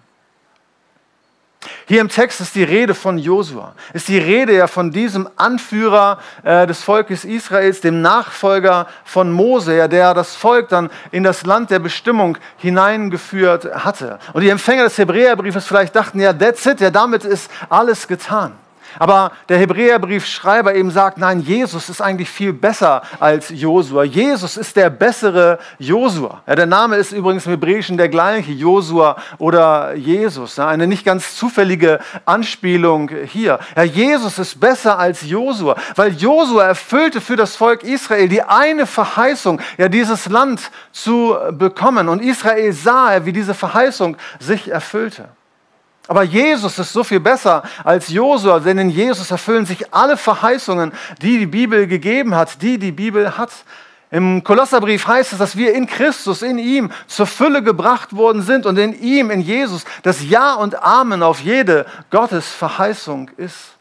Hier 1.88 2.02
im 2.02 2.10
Text 2.10 2.40
ist 2.40 2.54
die 2.56 2.64
Rede 2.64 2.94
von 2.94 3.18
Josua, 3.18 3.74
ist 3.94 4.08
die 4.08 4.18
Rede 4.18 4.54
ja 4.54 4.68
von 4.68 4.92
diesem 4.92 5.28
Anführer 5.38 6.20
äh, 6.44 6.68
des 6.68 6.84
Volkes 6.84 7.26
Israels, 7.26 7.82
dem 7.82 8.02
Nachfolger 8.02 8.88
von 9.04 9.32
Mose, 9.32 9.76
ja, 9.76 9.88
der 9.88 10.14
das 10.14 10.36
Volk 10.36 10.70
dann 10.70 10.90
in 11.12 11.24
das 11.24 11.46
Land 11.46 11.72
der 11.72 11.80
Bestimmung 11.80 12.38
hineingeführt 12.58 13.66
hatte. 13.86 14.20
Und 14.34 14.42
die 14.42 14.50
Empfänger 14.50 14.84
des 14.84 14.98
Hebräerbriefes 14.98 15.66
vielleicht 15.66 15.96
dachten, 15.96 16.20
ja, 16.20 16.32
that's 16.32 16.66
it, 16.66 16.80
ja, 16.80 16.92
damit 16.92 17.26
ist 17.26 17.50
alles 17.70 18.08
getan. 18.08 18.54
Aber 19.00 19.32
der 19.50 19.58
Hebräerbriefschreiber 19.58 20.76
eben 20.76 20.92
sagt, 20.92 21.18
nein, 21.18 21.40
Jesus 21.40 21.90
ist 21.90 22.02
eigentlich 22.02 22.30
viel 22.30 22.54
besser 22.54 23.02
als 23.20 23.50
Josua. 23.50 24.04
Jesus 24.04 24.58
ist 24.58 24.76
der 24.76 24.90
bessere 24.90 25.60
Josua. 25.80 26.42
Ja, 26.48 26.56
der 26.56 26.66
Name 26.66 26.96
ist 26.98 27.12
übrigens 27.12 27.46
im 27.46 27.52
Hebräischen 27.52 27.98
der 27.98 28.10
gleiche, 28.10 28.52
Josua 28.52 29.18
oder 29.38 29.94
Jesus. 29.96 30.58
Ja, 30.58 30.68
eine 30.68 30.88
nicht 30.88 31.06
ganz 31.06 31.36
zufällige 31.36 32.00
Anspielung 32.26 33.10
hier. 33.26 33.60
Ja, 33.76 33.84
Jesus 33.84 34.40
ist 34.40 34.60
besser 34.60 34.98
als 35.00 35.22
Josua, 35.22 35.76
weil 35.96 36.14
Josua 36.14 36.64
erfüllte 36.64 37.22
für 37.22 37.36
das 37.36 37.56
Volk 37.56 37.84
Israel 37.84 38.28
die 38.28 38.42
eine 38.42 38.86
Verheißung, 38.86 39.62
ja, 39.78 39.90
dieses 39.90 40.28
Land 40.28 40.72
zu 40.92 41.36
bekommen. 41.52 42.10
Und 42.10 42.22
Israel 42.22 42.74
sah, 42.74 43.26
wie 43.26 43.34
diese 43.34 43.54
Verheißung 43.54 44.18
sich 44.40 44.70
erfüllte. 44.70 45.30
Aber 46.08 46.24
Jesus 46.24 46.80
ist 46.80 46.94
so 46.94 47.04
viel 47.04 47.20
besser 47.20 47.64
als 47.84 48.08
Josua, 48.10 48.60
denn 48.60 48.78
in 48.78 48.90
Jesus 48.90 49.30
erfüllen 49.30 49.66
sich 49.66 49.94
alle 49.94 50.16
Verheißungen, 50.16 50.94
die 51.22 51.40
die 51.40 51.46
Bibel 51.46 51.86
gegeben 51.88 52.34
hat, 52.34 52.62
die 52.62 52.78
die 52.78 52.94
Bibel 52.94 53.38
hat. 53.38 53.52
Im 54.10 54.42
Kolosserbrief 54.42 55.06
heißt 55.06 55.34
es, 55.34 55.40
dass 55.40 55.58
wir 55.58 55.74
in 55.74 55.86
Christus, 55.86 56.42
in 56.42 56.60
ihm 56.60 56.92
zur 57.08 57.28
Fülle 57.28 57.62
gebracht 57.62 58.16
worden 58.16 58.42
sind 58.42 58.66
und 58.66 58.78
in 58.78 58.98
ihm, 59.02 59.32
in 59.32 59.42
Jesus, 59.42 59.84
das 60.02 60.24
Ja 60.24 60.54
und 60.54 60.82
Amen 60.82 61.22
auf 61.24 61.42
jede 61.42 61.86
Gottes 62.10 62.48
Verheißung 62.48 63.30
ist. 63.36 63.74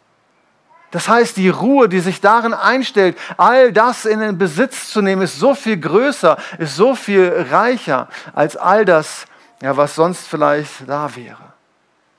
Das 0.90 1.08
heißt, 1.08 1.36
die 1.36 1.48
Ruhe, 1.48 1.88
die 1.88 2.00
sich 2.00 2.20
darin 2.20 2.54
einstellt, 2.54 3.16
all 3.36 3.72
das 3.72 4.04
in 4.04 4.18
den 4.18 4.38
Besitz 4.38 4.90
zu 4.90 5.00
nehmen, 5.00 5.22
ist 5.22 5.38
so 5.38 5.54
viel 5.54 5.76
größer, 5.76 6.38
ist 6.58 6.74
so 6.74 6.96
viel 6.96 7.46
reicher 7.50 8.08
als 8.34 8.56
all 8.56 8.84
das, 8.84 9.26
ja, 9.62 9.76
was 9.76 9.94
sonst 9.94 10.26
vielleicht 10.26 10.88
da 10.88 11.14
wäre. 11.14 11.55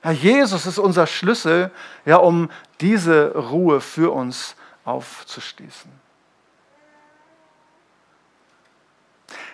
Ja, 0.04 0.10
Jesus 0.12 0.66
ist 0.66 0.78
unser 0.78 1.06
Schlüssel, 1.06 1.70
ja, 2.04 2.16
um 2.16 2.50
diese 2.80 3.34
Ruhe 3.34 3.80
für 3.80 4.12
uns 4.12 4.54
aufzuschließen. 4.84 5.90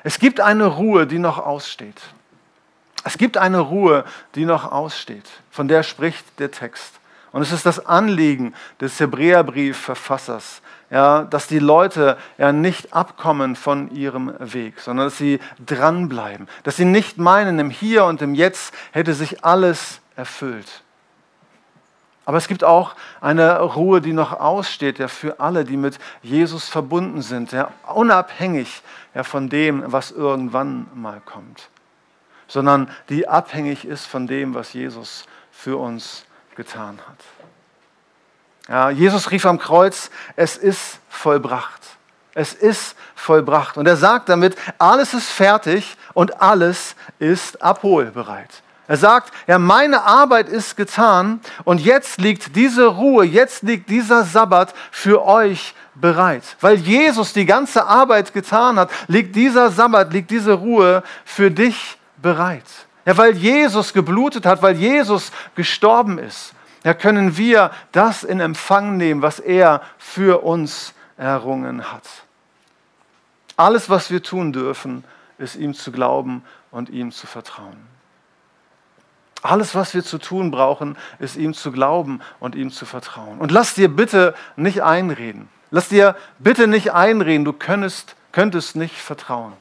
Es 0.03 0.19
gibt 0.19 0.41
eine 0.41 0.67
Ruhe, 0.67 1.07
die 1.07 1.19
noch 1.19 1.39
aussteht. 1.39 2.01
Es 3.05 3.19
gibt 3.19 3.37
eine 3.37 3.61
Ruhe, 3.61 4.05
die 4.35 4.45
noch 4.45 4.71
aussteht, 4.71 5.29
von 5.51 5.69
der 5.69 5.83
spricht 5.83 6.39
der 6.39 6.51
Text. 6.51 7.01
Und 7.33 7.43
es 7.43 7.53
ist 7.53 7.67
das 7.67 7.85
Anliegen 7.85 8.55
des 8.81 9.01
Hebräerbriefverfassers, 9.01 10.63
ja, 10.91 11.25
dass 11.25 11.49
die 11.49 11.59
Leute 11.59 12.17
ja 12.39 12.53
nicht 12.53 12.95
abkommen 12.95 13.57
von 13.57 13.91
ihrem 13.91 14.33
Weg, 14.39 14.79
sondern 14.79 15.07
dass 15.07 15.19
sie 15.19 15.41
dranbleiben, 15.67 16.49
dass 16.63 16.77
sie 16.77 16.85
nicht 16.85 17.19
meinen, 17.19 17.59
im 17.59 17.71
Hier 17.71 18.05
und 18.05 18.23
im 18.23 18.35
Jetzt 18.35 18.73
hätte 18.93 19.15
sich 19.15 19.45
alles 19.45 20.01
erfüllt. 20.17 20.83
Aber 22.27 22.39
es 22.39 22.49
gibt 22.49 22.65
auch 22.65 22.95
eine 23.21 23.61
Ruhe, 23.61 24.01
die 24.01 24.15
noch 24.15 24.33
aussteht, 24.33 24.99
ja, 24.99 25.09
für 25.09 25.41
alle, 25.41 25.65
die 25.65 25.77
mit 25.77 25.99
Jesus 26.23 26.69
verbunden 26.69 27.21
sind, 27.21 27.53
ja, 27.53 27.71
unabhängig 27.93 28.83
ja, 29.15 29.25
von 29.25 29.49
dem, 29.51 29.85
was 29.87 30.11
irgendwann 30.11 30.87
mal 30.95 31.21
kommt, 31.25 31.69
sondern 32.49 32.91
die 33.11 33.29
abhängig 33.29 33.85
ist 33.85 34.07
von 34.07 34.27
dem, 34.27 34.55
was 34.55 34.73
Jesus 34.73 35.27
für 35.53 35.77
uns 35.77 36.25
getan 36.57 36.99
hat. 37.07 37.19
Ja, 38.69 38.89
Jesus 38.89 39.31
rief 39.31 39.45
am 39.45 39.59
Kreuz, 39.59 40.11
es 40.37 40.57
ist 40.57 41.01
vollbracht. 41.11 41.83
Es 42.33 42.53
ist 42.55 42.97
vollbracht. 43.15 43.77
Und 43.77 43.87
er 43.87 43.97
sagt 43.97 44.29
damit, 44.29 44.57
alles 44.79 45.15
ist 45.15 45.31
fertig 45.31 45.97
und 46.15 46.41
alles 46.41 46.97
ist 47.19 47.63
abholbereit. 47.63 48.64
Er 48.87 48.97
sagt, 48.99 49.33
ja, 49.47 49.59
meine 49.59 50.03
Arbeit 50.03 50.49
ist 50.49 50.77
getan 50.77 51.41
und 51.65 51.81
jetzt 51.81 52.21
liegt 52.21 52.55
diese 52.55 52.87
Ruhe, 52.87 53.25
jetzt 53.25 53.63
liegt 53.63 53.89
dieser 53.89 54.25
Sabbat 54.25 54.75
für 54.91 55.25
euch 55.25 55.75
bereit. 55.95 56.57
Weil 56.61 56.77
Jesus 56.77 57.33
die 57.33 57.47
ganze 57.47 57.87
Arbeit 57.87 58.35
getan 58.35 58.79
hat, 58.79 58.91
liegt 59.07 59.37
dieser 59.37 59.71
Sabbat, 59.71 60.13
liegt 60.13 60.31
diese 60.31 60.53
Ruhe 60.53 61.03
für 61.25 61.51
dich 61.51 61.97
bereit. 62.21 62.67
Ja, 63.07 63.17
weil 63.17 63.37
Jesus 63.37 63.93
geblutet 63.93 64.45
hat, 64.45 64.61
weil 64.63 64.77
Jesus 64.77 65.33
gestorben 65.55 66.19
ist, 66.19 66.53
ja, 66.85 66.93
können 66.93 67.39
wir 67.39 67.71
das 67.93 68.23
in 68.23 68.41
Empfang 68.41 68.99
nehmen, 68.99 69.23
was 69.23 69.39
er 69.39 69.81
für 69.97 70.45
uns 70.45 70.93
errungen 71.17 71.91
hat. 71.91 72.05
Alles, 73.57 73.89
was 73.89 74.11
wir 74.11 74.23
tun 74.23 74.53
dürfen, 74.53 75.05
ist 75.39 75.57
ihm 75.57 75.73
zu 75.73 75.93
glauben 75.93 76.45
und 76.71 76.91
ihm 76.91 77.13
zu 77.13 77.27
vertrauen. 77.27 77.94
Alles, 79.45 79.75
was 79.75 79.93
wir 79.93 80.03
zu 80.03 80.17
tun 80.17 80.51
brauchen, 80.51 80.97
ist 81.19 81.37
ihm 81.37 81.53
zu 81.53 81.71
glauben 81.71 82.21
und 82.41 82.55
ihm 82.55 82.71
zu 82.71 82.87
vertrauen. 82.87 83.37
Und 83.41 83.53
lass 83.53 83.75
dir 83.75 83.95
bitte 83.95 84.35
nicht 84.57 84.83
einreden. 84.83 85.51
Lass 85.71 85.91
dir 85.91 86.17
bitte 86.39 86.67
nicht 86.67 86.95
einreden, 86.95 87.45
du 87.45 87.53
könntest, 87.53 88.17
könntest 88.33 88.75
nicht 88.75 88.97
vertrauen. 88.97 89.53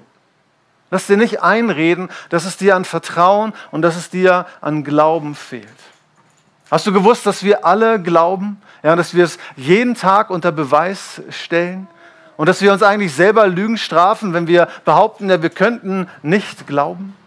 Lass 0.89 1.07
dir 1.07 1.17
nicht 1.17 1.43
einreden, 1.43 2.07
dass 2.29 2.45
es 2.45 2.55
dir 2.55 2.77
an 2.77 2.85
Vertrauen 2.85 3.51
und 3.71 3.81
dass 3.81 3.97
es 3.97 4.09
dir 4.09 4.45
an 4.61 4.85
Glauben 4.85 5.35
fehlt. 5.35 5.67
Hast 6.71 6.87
du 6.87 6.93
gewusst, 6.93 7.25
dass 7.25 7.43
wir 7.43 7.65
alle 7.65 8.01
glauben, 8.01 8.61
ja, 8.83 8.95
dass 8.95 9.13
wir 9.13 9.25
es 9.25 9.37
jeden 9.57 9.95
Tag 9.95 10.29
unter 10.29 10.53
Beweis 10.53 11.21
stellen 11.29 11.89
und 12.37 12.47
dass 12.47 12.61
wir 12.61 12.71
uns 12.71 12.83
eigentlich 12.83 13.13
selber 13.13 13.47
Lügen 13.47 13.77
strafen, 13.77 14.33
wenn 14.33 14.47
wir 14.47 14.69
behaupten, 14.85 15.29
ja, 15.29 15.41
wir 15.41 15.49
könnten 15.49 16.07
nicht 16.21 16.67
glauben? 16.67 17.17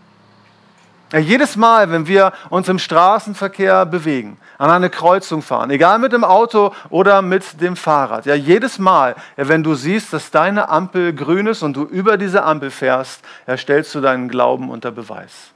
Jedes 1.12 1.54
Mal, 1.54 1.90
wenn 1.92 2.08
wir 2.08 2.32
uns 2.50 2.68
im 2.68 2.80
Straßenverkehr 2.80 3.86
bewegen, 3.86 4.38
an 4.58 4.70
eine 4.70 4.90
Kreuzung 4.90 5.40
fahren, 5.40 5.70
egal 5.70 6.00
mit 6.00 6.12
dem 6.12 6.24
Auto 6.24 6.72
oder 6.90 7.22
mit 7.22 7.60
dem 7.60 7.76
Fahrrad, 7.76 8.26
ja, 8.26 8.34
jedes 8.34 8.80
Mal, 8.80 9.14
wenn 9.36 9.62
du 9.62 9.76
siehst, 9.76 10.12
dass 10.12 10.32
deine 10.32 10.68
Ampel 10.68 11.12
grün 11.12 11.46
ist 11.46 11.62
und 11.62 11.74
du 11.74 11.84
über 11.84 12.16
diese 12.16 12.42
Ampel 12.42 12.70
fährst, 12.70 13.20
ja, 13.46 13.56
stellst 13.56 13.94
du 13.94 14.00
deinen 14.00 14.28
Glauben 14.28 14.68
unter 14.68 14.90
Beweis. 14.90 15.52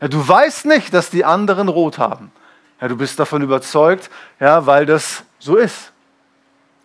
Ja, 0.00 0.08
du 0.08 0.26
weißt 0.26 0.66
nicht, 0.66 0.92
dass 0.92 1.10
die 1.10 1.24
anderen 1.24 1.68
rot 1.68 1.98
haben. 1.98 2.32
Ja, 2.80 2.88
du 2.88 2.96
bist 2.96 3.20
davon 3.20 3.42
überzeugt, 3.42 4.10
ja, 4.40 4.66
weil 4.66 4.84
das 4.84 5.22
so 5.38 5.56
ist. 5.56 5.92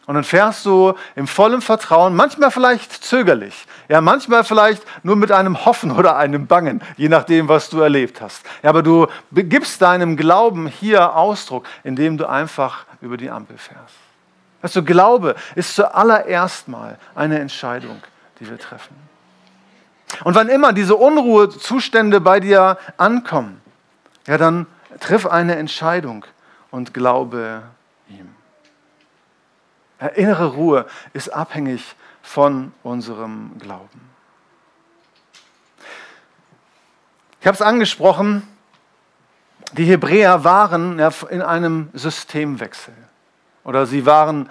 Und 0.06 0.16
dann 0.16 0.26
fährst 0.26 0.66
du 0.66 0.96
im 1.16 1.28
vollen 1.28 1.62
Vertrauen, 1.62 2.14
manchmal 2.14 2.52
vielleicht 2.52 2.92
zögerlich, 2.92 3.66
ja, 3.88 4.02
manchmal 4.02 4.44
vielleicht 4.44 4.84
nur 5.02 5.16
mit 5.16 5.32
einem 5.32 5.66
Hoffen 5.66 5.92
oder 5.92 6.18
einem 6.18 6.46
Bangen, 6.46 6.82
je 6.98 7.08
nachdem, 7.08 7.48
was 7.48 7.70
du 7.70 7.80
erlebt 7.80 8.20
hast. 8.20 8.46
Ja, 8.64 8.70
aber 8.70 8.84
du 8.84 9.08
gibst 9.32 9.82
deinem 9.82 10.18
Glauben 10.18 10.68
hier 10.68 11.16
Ausdruck, 11.16 11.66
indem 11.86 12.18
du 12.18 12.28
einfach 12.28 12.86
über 13.00 13.16
die 13.16 13.30
Ampel 13.30 13.58
fährst. 13.58 13.96
Also 14.62 14.84
Glaube 14.84 15.36
ist 15.56 15.76
zuallererst 15.76 16.68
mal 16.68 16.98
eine 17.16 17.40
Entscheidung, 17.40 18.02
die 18.40 18.50
wir 18.50 18.58
treffen. 18.58 18.96
Und 20.26 20.36
wann 20.36 20.50
immer 20.50 20.74
diese 20.74 20.96
Unruhezustände 20.96 22.20
bei 22.20 22.40
dir 22.42 22.78
ankommen, 22.98 23.62
ja, 24.28 24.38
dann 24.38 24.68
triff 25.00 25.26
eine 25.26 25.56
Entscheidung 25.56 26.26
und 26.72 26.94
glaube. 26.94 27.64
Innere 30.08 30.54
Ruhe 30.54 30.86
ist 31.14 31.30
abhängig 31.30 31.96
von 32.22 32.74
unserem 32.84 33.58
Glauben. 33.60 34.02
Ich 37.42 37.48
habe 37.48 37.56
es 37.56 37.62
angesprochen, 37.62 38.48
die 39.74 39.86
Hebräer 39.86 40.44
waren 40.44 41.00
in 41.30 41.42
einem 41.42 41.90
Systemwechsel 41.94 42.94
oder 43.64 43.86
sie 43.86 44.06
waren 44.06 44.50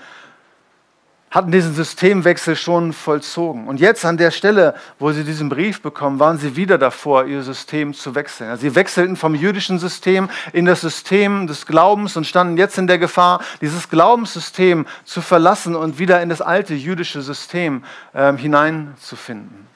hatten 1.32 1.50
diesen 1.50 1.74
Systemwechsel 1.74 2.56
schon 2.56 2.92
vollzogen. 2.92 3.66
Und 3.66 3.80
jetzt 3.80 4.04
an 4.04 4.18
der 4.18 4.30
Stelle, 4.30 4.74
wo 4.98 5.12
sie 5.12 5.24
diesen 5.24 5.48
Brief 5.48 5.80
bekommen, 5.80 6.20
waren 6.20 6.36
sie 6.36 6.56
wieder 6.56 6.76
davor, 6.76 7.24
ihr 7.24 7.42
System 7.42 7.94
zu 7.94 8.14
wechseln. 8.14 8.54
Sie 8.58 8.74
wechselten 8.74 9.16
vom 9.16 9.34
jüdischen 9.34 9.78
System 9.78 10.28
in 10.52 10.66
das 10.66 10.82
System 10.82 11.46
des 11.46 11.64
Glaubens 11.64 12.18
und 12.18 12.26
standen 12.26 12.58
jetzt 12.58 12.76
in 12.76 12.86
der 12.86 12.98
Gefahr, 12.98 13.40
dieses 13.62 13.88
Glaubenssystem 13.88 14.86
zu 15.04 15.22
verlassen 15.22 15.74
und 15.74 15.98
wieder 15.98 16.20
in 16.20 16.28
das 16.28 16.42
alte 16.42 16.74
jüdische 16.74 17.22
System 17.22 17.82
äh, 18.12 18.36
hineinzufinden. 18.36 19.66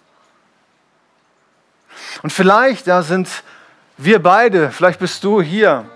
Und 2.23 2.35
vielleicht, 2.35 2.87
da 2.87 3.03
sind 3.03 3.29
wir 3.97 4.23
beide, 4.23 4.71
vielleicht 4.71 5.01
bist 5.01 5.25
du 5.25 5.41
hier 5.41 5.87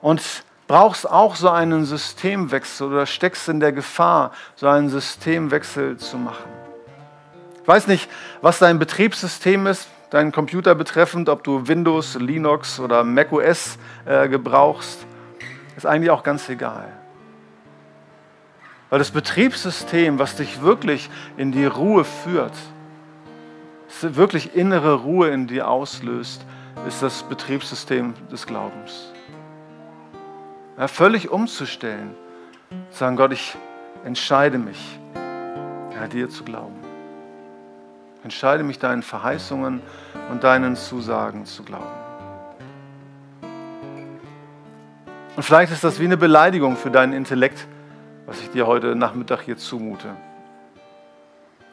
und 0.00 0.22
brauchst 0.66 1.08
auch 1.08 1.36
so 1.36 1.50
einen 1.50 1.84
Systemwechsel 1.84 2.88
oder 2.88 3.06
steckst 3.06 3.48
in 3.48 3.60
der 3.60 3.72
Gefahr, 3.72 4.32
so 4.56 4.68
einen 4.68 4.88
Systemwechsel 4.88 5.96
zu 5.98 6.16
machen. 6.16 6.48
Ich 7.62 7.68
weiß 7.68 7.86
nicht, 7.86 8.10
was 8.42 8.58
dein 8.58 8.78
Betriebssystem 8.78 9.66
ist, 9.66 9.88
deinen 10.10 10.32
Computer 10.32 10.74
betreffend, 10.74 11.28
ob 11.28 11.44
du 11.44 11.66
Windows, 11.66 12.14
Linux 12.14 12.78
oder 12.78 13.04
macOS 13.04 13.78
äh, 14.04 14.28
gebrauchst, 14.28 15.06
ist 15.76 15.86
eigentlich 15.86 16.10
auch 16.10 16.22
ganz 16.22 16.48
egal. 16.48 16.86
Weil 18.90 18.98
das 18.98 19.10
Betriebssystem, 19.10 20.18
was 20.18 20.36
dich 20.36 20.62
wirklich 20.62 21.10
in 21.36 21.52
die 21.52 21.66
Ruhe 21.66 22.04
führt, 22.04 22.52
wirklich 24.02 24.54
innere 24.54 24.94
Ruhe 24.94 25.30
in 25.30 25.46
dir 25.46 25.68
auslöst, 25.68 26.44
ist 26.86 27.02
das 27.02 27.22
Betriebssystem 27.22 28.14
des 28.30 28.46
Glaubens. 28.46 29.13
Ja, 30.76 30.88
völlig 30.88 31.30
umzustellen. 31.30 32.14
Sagen, 32.90 33.16
Gott, 33.16 33.32
ich 33.32 33.56
entscheide 34.04 34.58
mich, 34.58 34.98
ja, 35.94 36.08
dir 36.08 36.28
zu 36.28 36.42
glauben. 36.42 36.74
Entscheide 38.24 38.64
mich, 38.64 38.78
deinen 38.78 39.02
Verheißungen 39.02 39.80
und 40.30 40.42
deinen 40.42 40.74
Zusagen 40.76 41.44
zu 41.46 41.62
glauben. 41.62 41.84
Und 45.36 45.42
vielleicht 45.42 45.72
ist 45.72 45.84
das 45.84 46.00
wie 46.00 46.04
eine 46.04 46.16
Beleidigung 46.16 46.76
für 46.76 46.90
deinen 46.90 47.12
Intellekt, 47.12 47.66
was 48.26 48.40
ich 48.40 48.50
dir 48.50 48.66
heute 48.66 48.96
Nachmittag 48.96 49.42
hier 49.42 49.56
zumute. 49.56 50.08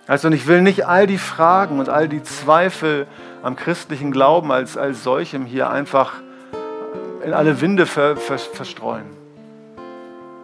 Also, 0.07 0.27
und 0.27 0.33
ich 0.33 0.45
will 0.45 0.61
nicht 0.61 0.85
all 0.85 1.07
die 1.07 1.17
Fragen 1.17 1.79
und 1.79 1.89
all 1.89 2.07
die 2.07 2.21
Zweifel 2.21 3.07
am 3.41 3.55
christlichen 3.55 4.11
Glauben 4.11 4.51
als, 4.51 4.77
als 4.77 5.03
solchem 5.03 5.45
hier 5.45 5.69
einfach 5.69 6.13
in 7.23 7.33
alle 7.33 7.61
Winde 7.61 7.85
ver, 7.85 8.17
ver, 8.17 8.37
verstreuen. 8.37 9.05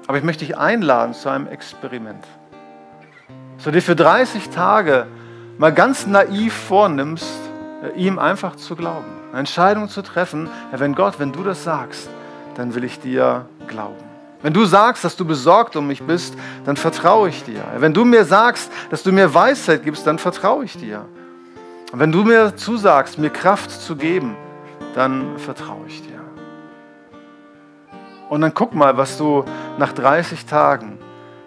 Aber 0.08 0.18
ich 0.18 0.24
möchte 0.24 0.46
dich 0.46 0.58
einladen 0.58 1.14
zu 1.14 1.30
einem 1.30 1.48
Experiment. 1.48 2.24
Du 3.64 3.72
dir 3.72 3.82
für 3.82 3.96
30 3.98 4.50
Tage 4.50 5.08
mal 5.58 5.74
ganz 5.74 6.08
naiv 6.08 6.54
vornimmst, 6.54 7.28
äh, 7.84 8.00
ihm 8.00 8.18
einfach 8.18 8.56
zu 8.56 8.78
glauben. 8.78 9.06
Eine 9.32 9.40
Entscheidung 9.40 9.90
zu 9.90 10.02
treffen, 10.02 10.50
ja, 10.72 10.80
wenn 10.80 10.96
Gott, 10.96 11.20
wenn 11.20 11.34
du 11.34 11.44
das 11.44 11.66
sagst, 11.66 12.10
dann 12.56 12.76
will 12.76 12.86
ich 12.86 13.02
dir 13.02 13.46
glauben. 13.68 13.98
Wenn 14.42 14.54
du 14.54 14.64
sagst, 14.66 15.04
dass 15.04 15.18
du 15.18 15.26
besorgt 15.26 15.76
um 15.76 15.88
mich 15.88 16.04
bist, 16.04 16.36
dann 16.66 16.78
vertraue 16.78 17.28
ich 17.28 17.44
dir. 17.44 17.64
Wenn 17.78 17.94
du 17.94 18.06
mir 18.06 18.24
sagst, 18.24 18.72
dass 18.90 19.04
du 19.04 19.12
mir 19.12 19.34
Weisheit 19.34 19.84
gibst, 19.84 20.08
dann 20.08 20.20
vertraue 20.20 20.64
ich 20.64 20.78
dir. 20.78 21.06
Wenn 21.92 22.12
du 22.12 22.24
mir 22.24 22.56
zusagst, 22.56 23.18
mir 23.18 23.32
Kraft 23.32 23.72
zu 23.72 23.96
geben, 23.96 24.38
dann 24.96 25.38
vertraue 25.40 25.88
ich 25.88 26.02
dir. 26.04 26.27
Und 28.30 28.42
dann 28.42 28.54
guck 28.54 28.74
mal, 28.74 28.98
was 28.98 29.18
du 29.18 29.46
nach 29.78 29.94
30 29.94 30.46
Tagen 30.46 31.00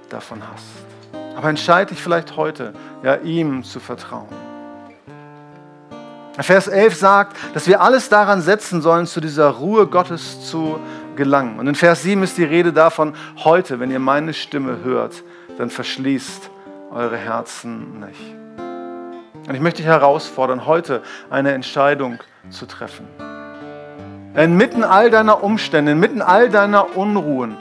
davon 0.09 0.43
hast. 0.53 0.65
Aber 1.37 1.49
entscheide 1.49 1.91
dich 1.91 2.03
vielleicht 2.03 2.37
heute, 2.37 2.73
ja, 3.03 3.17
ihm 3.17 3.65
zu 3.65 3.81
vertrauen. 3.81 4.29
Vers 6.39 6.69
11 6.69 6.95
sagt, 6.95 7.37
dass 7.55 7.67
wir 7.67 7.81
alles 7.83 8.09
daran 8.09 8.41
setzen 8.41 8.81
sollen, 8.81 9.07
zu 9.07 9.21
dieser 9.21 9.49
Ruhe 9.49 9.87
Gottes 9.87 10.47
zu 10.47 10.81
gelangen. 11.17 11.59
Und 11.59 11.67
in 11.67 11.75
Vers 11.75 12.03
7 12.03 12.23
ist 12.23 12.39
die 12.39 12.45
Rede 12.45 12.73
davon, 12.73 13.15
heute, 13.45 13.79
wenn 13.79 13.91
ihr 13.91 13.99
meine 13.99 14.33
Stimme 14.33 14.79
hört, 14.83 15.23
dann 15.59 15.69
verschließt 15.69 16.51
eure 16.93 17.17
Herzen 17.17 18.01
nicht. 18.01 18.37
Und 19.47 19.55
ich 19.55 19.61
möchte 19.61 19.79
dich 19.79 19.87
herausfordern, 19.87 20.67
heute 20.67 21.03
eine 21.29 21.53
Entscheidung 21.53 22.21
zu 22.49 22.67
treffen. 22.67 23.07
Inmitten 24.35 24.85
all 24.85 25.11
deiner 25.11 25.43
Umstände, 25.43 25.91
inmitten 25.91 26.23
all 26.23 26.51
deiner 26.51 26.97
Unruhen, 26.97 27.57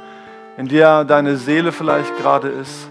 in 0.56 0.68
der 0.68 1.04
deine 1.04 1.36
Seele 1.36 1.72
vielleicht 1.72 2.16
gerade 2.18 2.48
ist, 2.50 2.88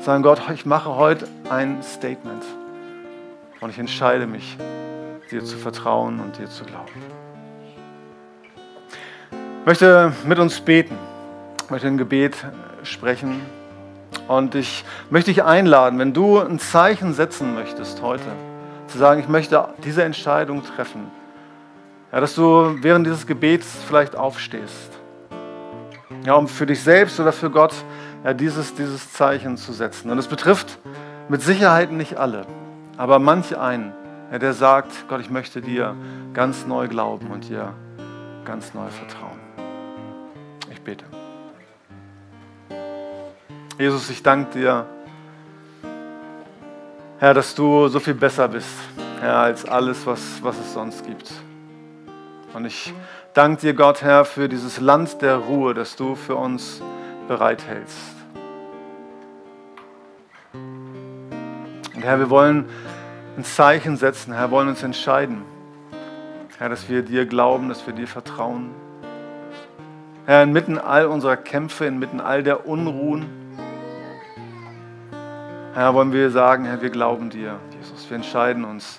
sagen 0.00 0.22
Gott, 0.22 0.42
ich 0.52 0.66
mache 0.66 0.94
heute 0.96 1.26
ein 1.48 1.82
Statement. 1.82 2.44
Und 3.60 3.70
ich 3.70 3.78
entscheide 3.78 4.26
mich, 4.26 4.58
dir 5.30 5.42
zu 5.42 5.56
vertrauen 5.56 6.20
und 6.20 6.38
dir 6.38 6.48
zu 6.50 6.64
glauben. 6.64 6.90
Ich 9.60 9.66
möchte 9.66 10.12
mit 10.26 10.38
uns 10.38 10.60
beten, 10.60 10.98
ich 11.64 11.70
möchte 11.70 11.86
ein 11.86 11.96
Gebet 11.96 12.36
sprechen. 12.82 13.40
Und 14.28 14.54
ich 14.54 14.84
möchte 15.08 15.30
dich 15.30 15.42
einladen, 15.42 15.98
wenn 15.98 16.12
du 16.12 16.38
ein 16.38 16.58
Zeichen 16.58 17.14
setzen 17.14 17.54
möchtest 17.54 18.02
heute, 18.02 18.24
zu 18.88 18.98
sagen, 18.98 19.20
ich 19.20 19.28
möchte 19.28 19.68
diese 19.82 20.04
Entscheidung 20.04 20.62
treffen 20.64 21.10
ja, 22.12 22.20
dass 22.20 22.34
du 22.34 22.76
während 22.82 23.06
dieses 23.06 23.26
Gebets 23.26 23.78
vielleicht 23.86 24.16
aufstehst. 24.16 24.92
Ja, 26.24 26.34
um 26.34 26.48
für 26.48 26.66
dich 26.66 26.82
selbst 26.82 27.18
oder 27.20 27.32
für 27.32 27.50
Gott 27.50 27.74
ja, 28.24 28.32
dieses, 28.34 28.74
dieses 28.74 29.12
Zeichen 29.12 29.56
zu 29.56 29.72
setzen. 29.72 30.10
Und 30.10 30.18
es 30.18 30.26
betrifft 30.26 30.78
mit 31.28 31.42
Sicherheit 31.42 31.92
nicht 31.92 32.16
alle, 32.16 32.46
aber 32.96 33.18
manch 33.18 33.56
einen, 33.56 33.92
ja, 34.30 34.38
der 34.38 34.52
sagt, 34.52 35.08
Gott, 35.08 35.20
ich 35.20 35.30
möchte 35.30 35.60
dir 35.60 35.94
ganz 36.32 36.66
neu 36.66 36.88
glauben 36.88 37.30
und 37.30 37.48
dir 37.48 37.72
ganz 38.44 38.74
neu 38.74 38.88
vertrauen. 38.88 39.38
Ich 40.70 40.80
bete. 40.80 41.04
Jesus, 43.78 44.08
ich 44.10 44.22
danke 44.22 44.58
dir, 44.58 44.86
Herr, 47.18 47.34
dass 47.34 47.54
du 47.54 47.88
so 47.88 48.00
viel 48.00 48.14
besser 48.14 48.48
bist, 48.48 48.68
Herr, 49.20 49.38
als 49.38 49.64
alles, 49.66 50.06
was, 50.06 50.20
was 50.42 50.58
es 50.58 50.72
sonst 50.72 51.04
gibt. 51.06 51.30
Und 52.54 52.64
ich 52.64 52.92
danke 53.34 53.60
dir, 53.60 53.74
Gott, 53.74 54.02
Herr, 54.02 54.24
für 54.24 54.48
dieses 54.48 54.80
Land 54.80 55.20
der 55.22 55.36
Ruhe, 55.36 55.74
das 55.74 55.96
du 55.96 56.14
für 56.14 56.36
uns 56.36 56.80
bereithältst. 57.28 58.14
Und 61.94 62.02
Herr, 62.02 62.18
wir 62.18 62.30
wollen 62.30 62.68
ein 63.36 63.44
Zeichen 63.44 63.96
setzen, 63.96 64.32
Herr, 64.32 64.50
wollen 64.50 64.68
uns 64.68 64.82
entscheiden. 64.82 65.42
Herr, 66.58 66.68
dass 66.70 66.88
wir 66.88 67.02
dir 67.02 67.26
glauben, 67.26 67.68
dass 67.68 67.86
wir 67.86 67.92
dir 67.92 68.08
vertrauen. 68.08 68.70
Herr, 70.24 70.42
inmitten 70.42 70.78
all 70.78 71.06
unserer 71.06 71.36
Kämpfe, 71.36 71.84
inmitten 71.84 72.20
all 72.20 72.42
der 72.42 72.66
Unruhen, 72.66 73.26
Herr, 75.76 75.92
wollen 75.92 76.10
wir 76.10 76.30
sagen, 76.30 76.64
Herr, 76.64 76.80
wir 76.80 76.88
glauben 76.88 77.28
dir, 77.28 77.60
Jesus. 77.78 78.08
Wir 78.08 78.16
entscheiden 78.16 78.64
uns, 78.64 78.98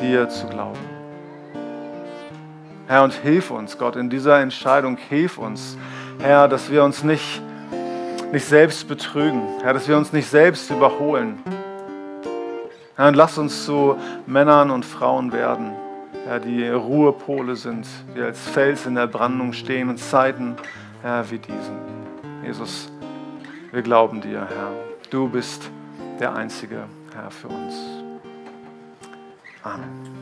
dir 0.00 0.30
zu 0.30 0.46
glauben. 0.46 0.99
Herr, 2.90 3.04
und 3.04 3.12
hilf 3.12 3.52
uns, 3.52 3.78
Gott, 3.78 3.94
in 3.94 4.10
dieser 4.10 4.40
Entscheidung, 4.40 4.96
hilf 4.96 5.38
uns, 5.38 5.78
Herr, 6.18 6.48
dass 6.48 6.72
wir 6.72 6.82
uns 6.82 7.04
nicht, 7.04 7.40
nicht 8.32 8.44
selbst 8.44 8.88
betrügen, 8.88 9.42
Herr, 9.62 9.74
dass 9.74 9.86
wir 9.86 9.96
uns 9.96 10.12
nicht 10.12 10.28
selbst 10.28 10.68
überholen. 10.72 11.40
Herr, 12.96 13.06
und 13.06 13.14
lass 13.14 13.38
uns 13.38 13.64
zu 13.64 13.94
Männern 14.26 14.72
und 14.72 14.84
Frauen 14.84 15.30
werden, 15.30 15.70
Herr, 16.26 16.40
die 16.40 16.66
Ruhepole 16.66 17.54
sind, 17.54 17.86
die 18.16 18.22
als 18.22 18.40
Fels 18.40 18.86
in 18.86 18.96
der 18.96 19.06
Brandung 19.06 19.52
stehen 19.52 19.88
in 19.88 19.96
Zeiten, 19.96 20.56
Herr, 21.00 21.30
wie 21.30 21.38
diesen. 21.38 21.78
Jesus, 22.42 22.90
wir 23.70 23.82
glauben 23.82 24.20
dir, 24.20 24.48
Herr. 24.48 24.72
Du 25.10 25.28
bist 25.28 25.70
der 26.18 26.34
Einzige, 26.34 26.86
Herr, 27.14 27.30
für 27.30 27.46
uns. 27.46 27.76
Amen. 29.62 30.19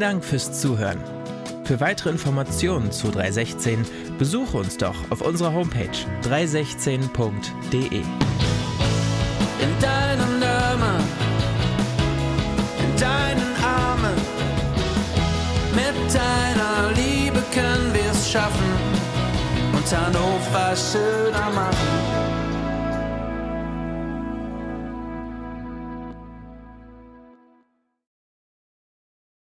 Vielen 0.00 0.12
Dank 0.12 0.24
fürs 0.24 0.58
Zuhören. 0.58 0.98
Für 1.64 1.78
weitere 1.78 2.08
Informationen 2.08 2.90
zu 2.90 3.10
316 3.10 3.84
besuche 4.16 4.56
uns 4.56 4.78
doch 4.78 4.94
auf 5.10 5.20
unserer 5.20 5.52
Homepage 5.52 5.90
316.de. 6.22 7.98
in 7.98 8.02
deinen 9.78 10.42
Armen, 10.42 11.04
in 12.78 12.96
deinen 12.98 13.54
Armen. 13.62 14.16
Mit 15.74 16.14
deiner 16.14 16.92
Liebe 16.96 17.42
können 17.52 17.92
wir 17.92 18.10
es 18.10 18.30
schaffen 18.30 18.72
und 19.74 19.84
Hannover 19.94 20.74
schöner 20.76 21.50
machen. 21.50 22.39